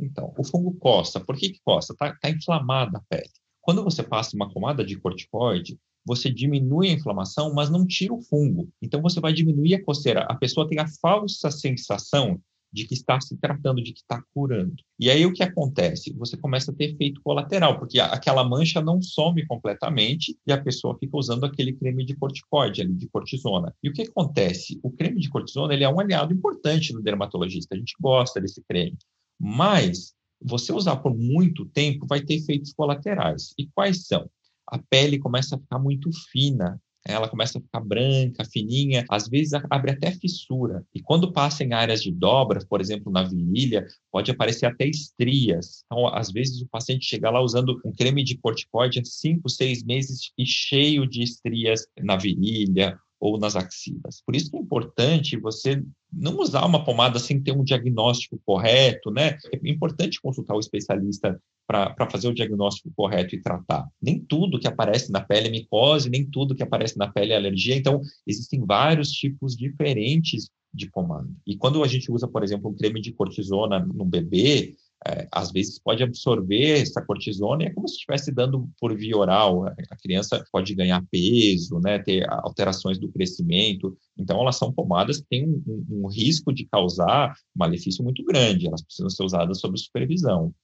Então, 0.00 0.32
o 0.38 0.42
fungo 0.42 0.74
coça. 0.78 1.20
Por 1.20 1.36
que, 1.36 1.50
que 1.50 1.60
coça? 1.62 1.92
Está 1.92 2.16
tá 2.16 2.30
inflamada 2.30 2.96
a 2.96 3.02
pele. 3.10 3.28
Quando 3.60 3.84
você 3.84 4.02
passa 4.02 4.34
uma 4.34 4.50
pomada 4.50 4.82
de 4.82 4.98
corticoide, 4.98 5.78
você 6.04 6.30
diminui 6.30 6.88
a 6.88 6.92
inflamação, 6.92 7.52
mas 7.52 7.68
não 7.68 7.86
tira 7.86 8.14
o 8.14 8.22
fungo. 8.22 8.70
Então, 8.80 9.02
você 9.02 9.20
vai 9.20 9.34
diminuir 9.34 9.74
a 9.74 9.84
coceira. 9.84 10.22
A 10.22 10.34
pessoa 10.34 10.66
tem 10.66 10.78
a 10.78 10.88
falsa 11.00 11.50
sensação 11.50 12.40
de 12.72 12.86
que 12.86 12.94
está 12.94 13.20
se 13.20 13.36
tratando, 13.36 13.82
de 13.82 13.92
que 13.92 14.00
está 14.00 14.22
curando. 14.32 14.74
E 14.98 15.10
aí 15.10 15.26
o 15.26 15.32
que 15.32 15.42
acontece? 15.42 16.12
Você 16.14 16.36
começa 16.36 16.70
a 16.70 16.74
ter 16.74 16.94
efeito 16.94 17.20
colateral, 17.22 17.78
porque 17.78 18.00
aquela 18.00 18.42
mancha 18.42 18.80
não 18.80 19.02
some 19.02 19.46
completamente 19.46 20.38
e 20.46 20.52
a 20.52 20.60
pessoa 20.60 20.96
fica 20.98 21.16
usando 21.16 21.44
aquele 21.44 21.72
creme 21.74 22.04
de 22.04 22.16
corticoide, 22.16 22.86
de 22.86 23.08
cortisona. 23.08 23.74
E 23.82 23.90
o 23.90 23.92
que 23.92 24.02
acontece? 24.02 24.80
O 24.82 24.90
creme 24.90 25.20
de 25.20 25.28
cortisona 25.28 25.74
ele 25.74 25.84
é 25.84 25.88
um 25.88 26.00
aliado 26.00 26.32
importante 26.32 26.92
no 26.92 27.02
dermatologista, 27.02 27.74
a 27.74 27.78
gente 27.78 27.94
gosta 28.00 28.40
desse 28.40 28.62
creme. 28.66 28.96
Mas 29.38 30.14
você 30.40 30.72
usar 30.72 30.96
por 30.96 31.16
muito 31.16 31.64
tempo 31.66 32.06
vai 32.06 32.20
ter 32.20 32.34
efeitos 32.34 32.72
colaterais. 32.72 33.52
E 33.58 33.68
quais 33.74 34.06
são? 34.06 34.28
A 34.66 34.78
pele 34.78 35.18
começa 35.18 35.56
a 35.56 35.58
ficar 35.58 35.78
muito 35.78 36.10
fina, 36.30 36.80
ela 37.06 37.28
começa 37.28 37.58
a 37.58 37.60
ficar 37.60 37.80
branca, 37.80 38.44
fininha, 38.44 39.04
às 39.08 39.28
vezes 39.28 39.54
abre 39.70 39.90
até 39.90 40.12
fissura. 40.12 40.84
E 40.94 41.00
quando 41.00 41.32
passa 41.32 41.64
em 41.64 41.72
áreas 41.72 42.02
de 42.02 42.12
dobra, 42.12 42.64
por 42.68 42.80
exemplo, 42.80 43.10
na 43.12 43.24
virilha, 43.24 43.86
pode 44.10 44.30
aparecer 44.30 44.66
até 44.66 44.86
estrias. 44.86 45.84
Então, 45.86 46.06
às 46.08 46.30
vezes 46.30 46.60
o 46.62 46.68
paciente 46.68 47.04
chega 47.04 47.30
lá 47.30 47.40
usando 47.40 47.80
um 47.84 47.92
creme 47.92 48.22
de 48.22 48.38
corticoide 48.38 49.00
há 49.00 49.04
5, 49.04 49.48
6 49.48 49.84
meses 49.84 50.30
e 50.38 50.46
cheio 50.46 51.06
de 51.06 51.22
estrias 51.22 51.86
na 52.00 52.16
virilha 52.16 52.98
ou 53.18 53.38
nas 53.38 53.56
axilas. 53.56 54.22
Por 54.24 54.34
isso 54.34 54.50
que 54.50 54.56
é 54.56 54.60
importante 54.60 55.38
você 55.38 55.82
não 56.12 56.38
usar 56.38 56.64
uma 56.66 56.84
pomada 56.84 57.18
sem 57.18 57.40
ter 57.40 57.52
um 57.52 57.64
diagnóstico 57.64 58.38
correto, 58.44 59.10
né? 59.10 59.38
É 59.52 59.70
importante 59.70 60.20
consultar 60.20 60.54
o 60.54 60.60
especialista 60.60 61.40
para 61.66 62.10
fazer 62.10 62.28
o 62.28 62.34
diagnóstico 62.34 62.92
correto 62.94 63.34
e 63.34 63.40
tratar. 63.40 63.88
Nem 64.00 64.20
tudo 64.20 64.58
que 64.58 64.68
aparece 64.68 65.10
na 65.10 65.20
pele 65.20 65.48
é 65.48 65.50
micose, 65.50 66.10
nem 66.10 66.26
tudo 66.26 66.54
que 66.54 66.62
aparece 66.62 66.98
na 66.98 67.10
pele 67.10 67.32
é 67.32 67.36
alergia, 67.36 67.74
então 67.74 68.00
existem 68.26 68.60
vários 68.64 69.10
tipos 69.10 69.56
diferentes 69.56 70.50
de 70.74 70.90
pomada. 70.90 71.28
E 71.46 71.56
quando 71.56 71.82
a 71.82 71.88
gente 71.88 72.10
usa, 72.10 72.28
por 72.28 72.42
exemplo, 72.42 72.70
um 72.70 72.74
creme 72.74 73.00
de 73.00 73.12
cortisona 73.12 73.80
no 73.80 74.04
bebê, 74.04 74.74
é, 75.06 75.26
às 75.32 75.50
vezes 75.50 75.78
pode 75.78 76.02
absorver 76.02 76.80
essa 76.80 77.02
cortisona 77.02 77.64
e 77.64 77.66
é 77.66 77.70
como 77.72 77.88
se 77.88 77.94
estivesse 77.94 78.32
dando 78.32 78.68
por 78.78 78.96
via 78.96 79.16
oral. 79.16 79.66
A 79.66 79.96
criança 79.96 80.44
pode 80.52 80.74
ganhar 80.74 81.04
peso, 81.10 81.80
né, 81.80 81.98
ter 81.98 82.24
alterações 82.30 82.98
do 82.98 83.10
crescimento. 83.10 83.96
Então, 84.16 84.40
elas 84.40 84.56
são 84.56 84.72
pomadas 84.72 85.18
que 85.18 85.26
têm 85.28 85.48
um, 85.48 85.62
um, 85.66 86.04
um 86.04 86.06
risco 86.08 86.52
de 86.52 86.66
causar 86.66 87.34
malefício 87.54 88.04
muito 88.04 88.24
grande. 88.24 88.66
Elas 88.66 88.82
precisam 88.82 89.10
ser 89.10 89.24
usadas 89.24 89.58
sob 89.60 89.78
supervisão. 89.78 90.54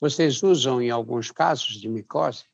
Vocês 0.00 0.42
usam 0.42 0.82
em 0.82 0.90
alguns 0.90 1.30
casos 1.30 1.80
de 1.80 1.88
micose? 1.88 2.44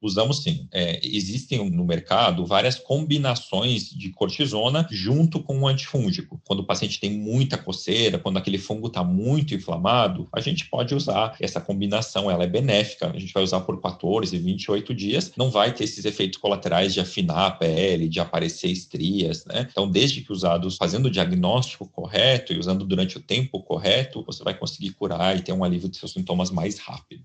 Usamos 0.00 0.42
sim. 0.42 0.68
É, 0.72 1.00
existem 1.02 1.68
no 1.70 1.84
mercado 1.84 2.46
várias 2.46 2.78
combinações 2.78 3.90
de 3.90 4.10
cortisona 4.10 4.86
junto 4.90 5.42
com 5.42 5.58
um 5.58 5.66
antifúngico. 5.66 6.40
Quando 6.44 6.60
o 6.60 6.64
paciente 6.64 7.00
tem 7.00 7.10
muita 7.10 7.58
coceira, 7.58 8.18
quando 8.18 8.36
aquele 8.36 8.58
fungo 8.58 8.86
está 8.86 9.02
muito 9.02 9.54
inflamado, 9.54 10.28
a 10.32 10.40
gente 10.40 10.66
pode 10.66 10.94
usar 10.94 11.36
essa 11.40 11.60
combinação, 11.60 12.30
ela 12.30 12.44
é 12.44 12.46
benéfica. 12.46 13.10
A 13.10 13.18
gente 13.18 13.32
vai 13.32 13.42
usar 13.42 13.60
por 13.60 13.80
14, 13.80 14.36
28 14.38 14.94
dias, 14.94 15.32
não 15.36 15.50
vai 15.50 15.74
ter 15.74 15.84
esses 15.84 16.04
efeitos 16.04 16.38
colaterais 16.38 16.94
de 16.94 17.00
afinar 17.00 17.46
a 17.46 17.50
pele, 17.50 18.08
de 18.08 18.20
aparecer 18.20 18.70
estrias, 18.70 19.44
né? 19.46 19.66
Então, 19.70 19.90
desde 19.90 20.20
que 20.22 20.32
usados 20.32 20.76
fazendo 20.76 21.06
o 21.06 21.10
diagnóstico 21.10 21.88
correto 21.88 22.52
e 22.52 22.58
usando 22.58 22.84
durante 22.84 23.16
o 23.16 23.20
tempo 23.20 23.60
correto, 23.62 24.22
você 24.24 24.44
vai 24.44 24.54
conseguir 24.54 24.90
curar 24.90 25.36
e 25.36 25.42
ter 25.42 25.52
um 25.52 25.64
alívio 25.64 25.88
de 25.88 25.96
seus 25.96 26.12
sintomas 26.12 26.50
mais 26.50 26.78
rápido. 26.78 27.24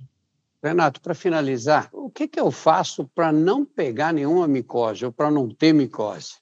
Renato, 0.64 1.02
para 1.02 1.14
finalizar, 1.14 1.90
o 1.92 2.10
que, 2.10 2.26
que 2.26 2.40
eu 2.40 2.50
faço 2.50 3.06
para 3.14 3.34
não 3.34 3.66
pegar 3.66 4.14
nenhuma 4.14 4.48
micose 4.48 5.06
ou 5.06 5.12
para 5.12 5.30
não 5.30 5.50
ter 5.50 5.74
micose? 5.74 6.36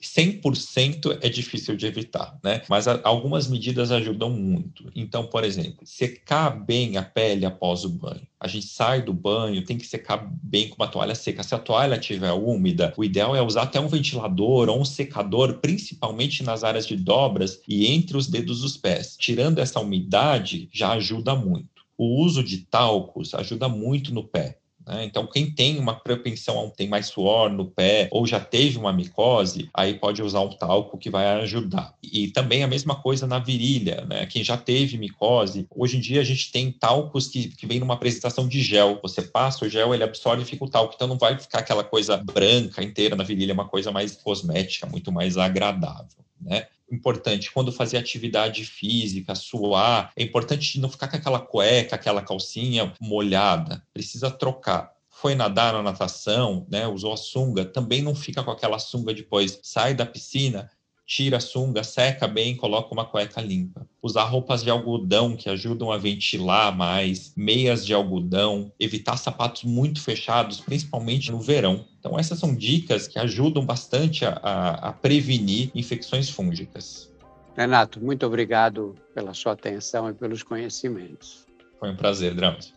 100% 0.00 1.18
é 1.20 1.28
difícil 1.28 1.74
de 1.76 1.86
evitar, 1.86 2.38
né? 2.44 2.62
Mas 2.68 2.86
algumas 2.86 3.48
medidas 3.48 3.90
ajudam 3.90 4.30
muito. 4.30 4.90
Então, 4.94 5.26
por 5.26 5.42
exemplo, 5.42 5.80
secar 5.84 6.50
bem 6.50 6.96
a 6.96 7.02
pele 7.02 7.46
após 7.46 7.84
o 7.84 7.88
banho. 7.88 8.26
A 8.38 8.46
gente 8.46 8.66
sai 8.66 9.02
do 9.02 9.14
banho, 9.14 9.64
tem 9.64 9.78
que 9.78 9.86
secar 9.86 10.30
bem 10.42 10.68
com 10.68 10.76
uma 10.76 10.88
toalha 10.88 11.14
seca. 11.14 11.42
Se 11.42 11.54
a 11.54 11.58
toalha 11.58 11.96
estiver 11.96 12.32
úmida, 12.32 12.92
o 12.96 13.04
ideal 13.04 13.34
é 13.34 13.40
usar 13.40 13.62
até 13.62 13.80
um 13.80 13.88
ventilador 13.88 14.68
ou 14.68 14.80
um 14.80 14.84
secador, 14.84 15.54
principalmente 15.54 16.44
nas 16.44 16.62
áreas 16.62 16.86
de 16.86 16.96
dobras 16.96 17.60
e 17.66 17.86
entre 17.86 18.16
os 18.16 18.28
dedos 18.28 18.60
dos 18.60 18.76
pés. 18.76 19.16
Tirando 19.18 19.58
essa 19.58 19.80
umidade, 19.80 20.68
já 20.70 20.92
ajuda 20.92 21.34
muito 21.34 21.73
o 21.96 22.22
uso 22.22 22.42
de 22.42 22.58
talcos 22.58 23.34
ajuda 23.34 23.68
muito 23.68 24.12
no 24.12 24.24
pé. 24.24 24.58
Né? 24.86 25.04
Então, 25.04 25.26
quem 25.26 25.50
tem 25.50 25.78
uma 25.78 25.94
propensão 25.94 26.66
a 26.66 26.70
ter 26.70 26.86
mais 26.86 27.06
suor 27.06 27.50
no 27.50 27.66
pé 27.66 28.08
ou 28.10 28.26
já 28.26 28.38
teve 28.38 28.78
uma 28.78 28.92
micose, 28.92 29.68
aí 29.72 29.94
pode 29.94 30.22
usar 30.22 30.40
um 30.40 30.50
talco 30.50 30.98
que 30.98 31.08
vai 31.08 31.26
ajudar. 31.42 31.94
E 32.02 32.28
também 32.28 32.62
a 32.62 32.68
mesma 32.68 32.94
coisa 32.94 33.26
na 33.26 33.38
virilha, 33.38 34.04
né? 34.04 34.26
Quem 34.26 34.44
já 34.44 34.56
teve 34.56 34.98
micose, 34.98 35.66
hoje 35.70 35.96
em 35.96 36.00
dia 36.00 36.20
a 36.20 36.24
gente 36.24 36.52
tem 36.52 36.70
talcos 36.70 37.28
que, 37.28 37.48
que 37.48 37.66
vem 37.66 37.80
numa 37.80 37.94
apresentação 37.94 38.46
de 38.46 38.60
gel. 38.60 39.00
Você 39.02 39.22
passa 39.22 39.64
o 39.64 39.68
gel, 39.68 39.94
ele 39.94 40.04
absorve 40.04 40.42
e 40.42 40.46
fica 40.46 40.64
o 40.64 40.70
talco. 40.70 40.94
Então 40.94 41.08
não 41.08 41.18
vai 41.18 41.38
ficar 41.38 41.60
aquela 41.60 41.84
coisa 41.84 42.16
branca 42.18 42.82
inteira 42.82 43.16
na 43.16 43.24
virilha, 43.24 43.52
é 43.52 43.54
uma 43.54 43.68
coisa 43.68 43.90
mais 43.90 44.14
cosmética, 44.16 44.86
muito 44.86 45.10
mais 45.10 45.38
agradável. 45.38 46.24
Né? 46.40 46.66
Importante 46.94 47.50
quando 47.50 47.72
fazer 47.72 47.96
atividade 47.96 48.64
física, 48.64 49.34
suar, 49.34 50.12
é 50.16 50.22
importante 50.22 50.80
não 50.80 50.88
ficar 50.88 51.08
com 51.08 51.16
aquela 51.16 51.40
cueca, 51.40 51.96
aquela 51.96 52.22
calcinha 52.22 52.92
molhada, 53.00 53.82
precisa 53.92 54.30
trocar. 54.30 54.92
Foi 55.10 55.34
nadar 55.34 55.72
na 55.72 55.82
natação, 55.82 56.66
né, 56.68 56.86
usou 56.86 57.12
a 57.12 57.16
sunga, 57.16 57.64
também 57.64 58.02
não 58.02 58.14
fica 58.14 58.42
com 58.42 58.50
aquela 58.50 58.78
sunga 58.78 59.14
depois. 59.14 59.58
Sai 59.62 59.94
da 59.94 60.04
piscina, 60.04 60.70
tira 61.06 61.36
a 61.36 61.40
sunga, 61.40 61.84
seca 61.84 62.26
bem, 62.26 62.56
coloca 62.56 62.92
uma 62.92 63.04
cueca 63.04 63.40
limpa. 63.40 63.86
Usar 64.02 64.24
roupas 64.24 64.62
de 64.62 64.70
algodão 64.70 65.36
que 65.36 65.48
ajudam 65.48 65.92
a 65.92 65.98
ventilar 65.98 66.76
mais, 66.76 67.32
meias 67.36 67.84
de 67.84 67.92
algodão, 67.92 68.72
evitar 68.78 69.16
sapatos 69.16 69.64
muito 69.64 70.00
fechados, 70.00 70.60
principalmente 70.60 71.30
no 71.30 71.40
verão. 71.40 71.84
Então, 71.98 72.18
essas 72.18 72.38
são 72.38 72.54
dicas 72.54 73.06
que 73.06 73.18
ajudam 73.18 73.64
bastante 73.64 74.24
a, 74.24 74.30
a, 74.42 74.88
a 74.88 74.92
prevenir 74.92 75.70
infecções 75.74 76.28
fúngicas. 76.28 77.12
Renato, 77.56 78.00
muito 78.02 78.26
obrigado 78.26 78.94
pela 79.14 79.32
sua 79.32 79.52
atenção 79.52 80.10
e 80.10 80.14
pelos 80.14 80.42
conhecimentos. 80.42 81.46
Foi 81.78 81.90
um 81.90 81.96
prazer, 81.96 82.34
Drauzio. 82.34 82.74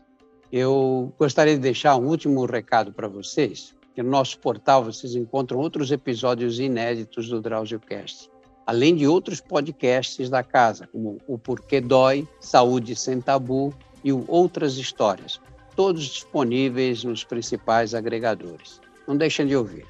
Eu 0.51 1.13
gostaria 1.17 1.55
de 1.55 1.61
deixar 1.61 1.95
um 1.97 2.07
último 2.07 2.45
recado 2.45 2.93
para 2.93 3.07
vocês 3.07 3.75
que 3.97 4.03
no 4.03 4.11
nosso 4.11 4.37
portal 4.37 4.83
vocês 4.83 5.15
encontram 5.15 5.57
outros 5.57 5.89
episódios 5.89 6.59
inéditos 6.59 7.29
do 7.29 7.41
DrauzioCast, 7.41 8.29
além 8.63 8.95
de 8.95 9.07
outros 9.07 9.41
podcasts 9.41 10.29
da 10.29 10.43
casa, 10.43 10.87
como 10.91 11.17
O 11.27 11.35
Porquê 11.35 11.81
Dói, 11.81 12.27
Saúde 12.39 12.95
Sem 12.95 13.19
Tabu 13.19 13.73
e 14.03 14.13
o 14.13 14.23
Outras 14.27 14.77
Histórias, 14.77 15.41
todos 15.75 16.03
disponíveis 16.03 17.03
nos 17.03 17.23
principais 17.23 17.95
agregadores. 17.95 18.79
Não 19.07 19.17
deixem 19.17 19.47
de 19.47 19.55
ouvir. 19.55 19.87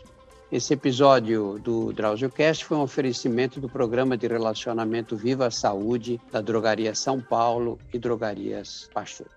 Esse 0.50 0.74
episódio 0.74 1.60
do 1.60 1.92
DrauzioCast 1.92 2.64
foi 2.64 2.78
um 2.78 2.84
oferecimento 2.84 3.60
do 3.60 3.68
programa 3.68 4.16
de 4.16 4.26
relacionamento 4.26 5.18
Viva 5.18 5.48
a 5.48 5.52
Saúde 5.52 6.18
da 6.32 6.40
Drogaria 6.40 6.96
São 6.96 7.20
Paulo 7.20 7.78
e 7.94 8.00
Drogarias 8.00 8.90
Pachuca. 8.94 9.36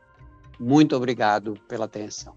Muito 0.60 0.94
obrigado 0.94 1.58
pela 1.66 1.86
atenção. 1.86 2.36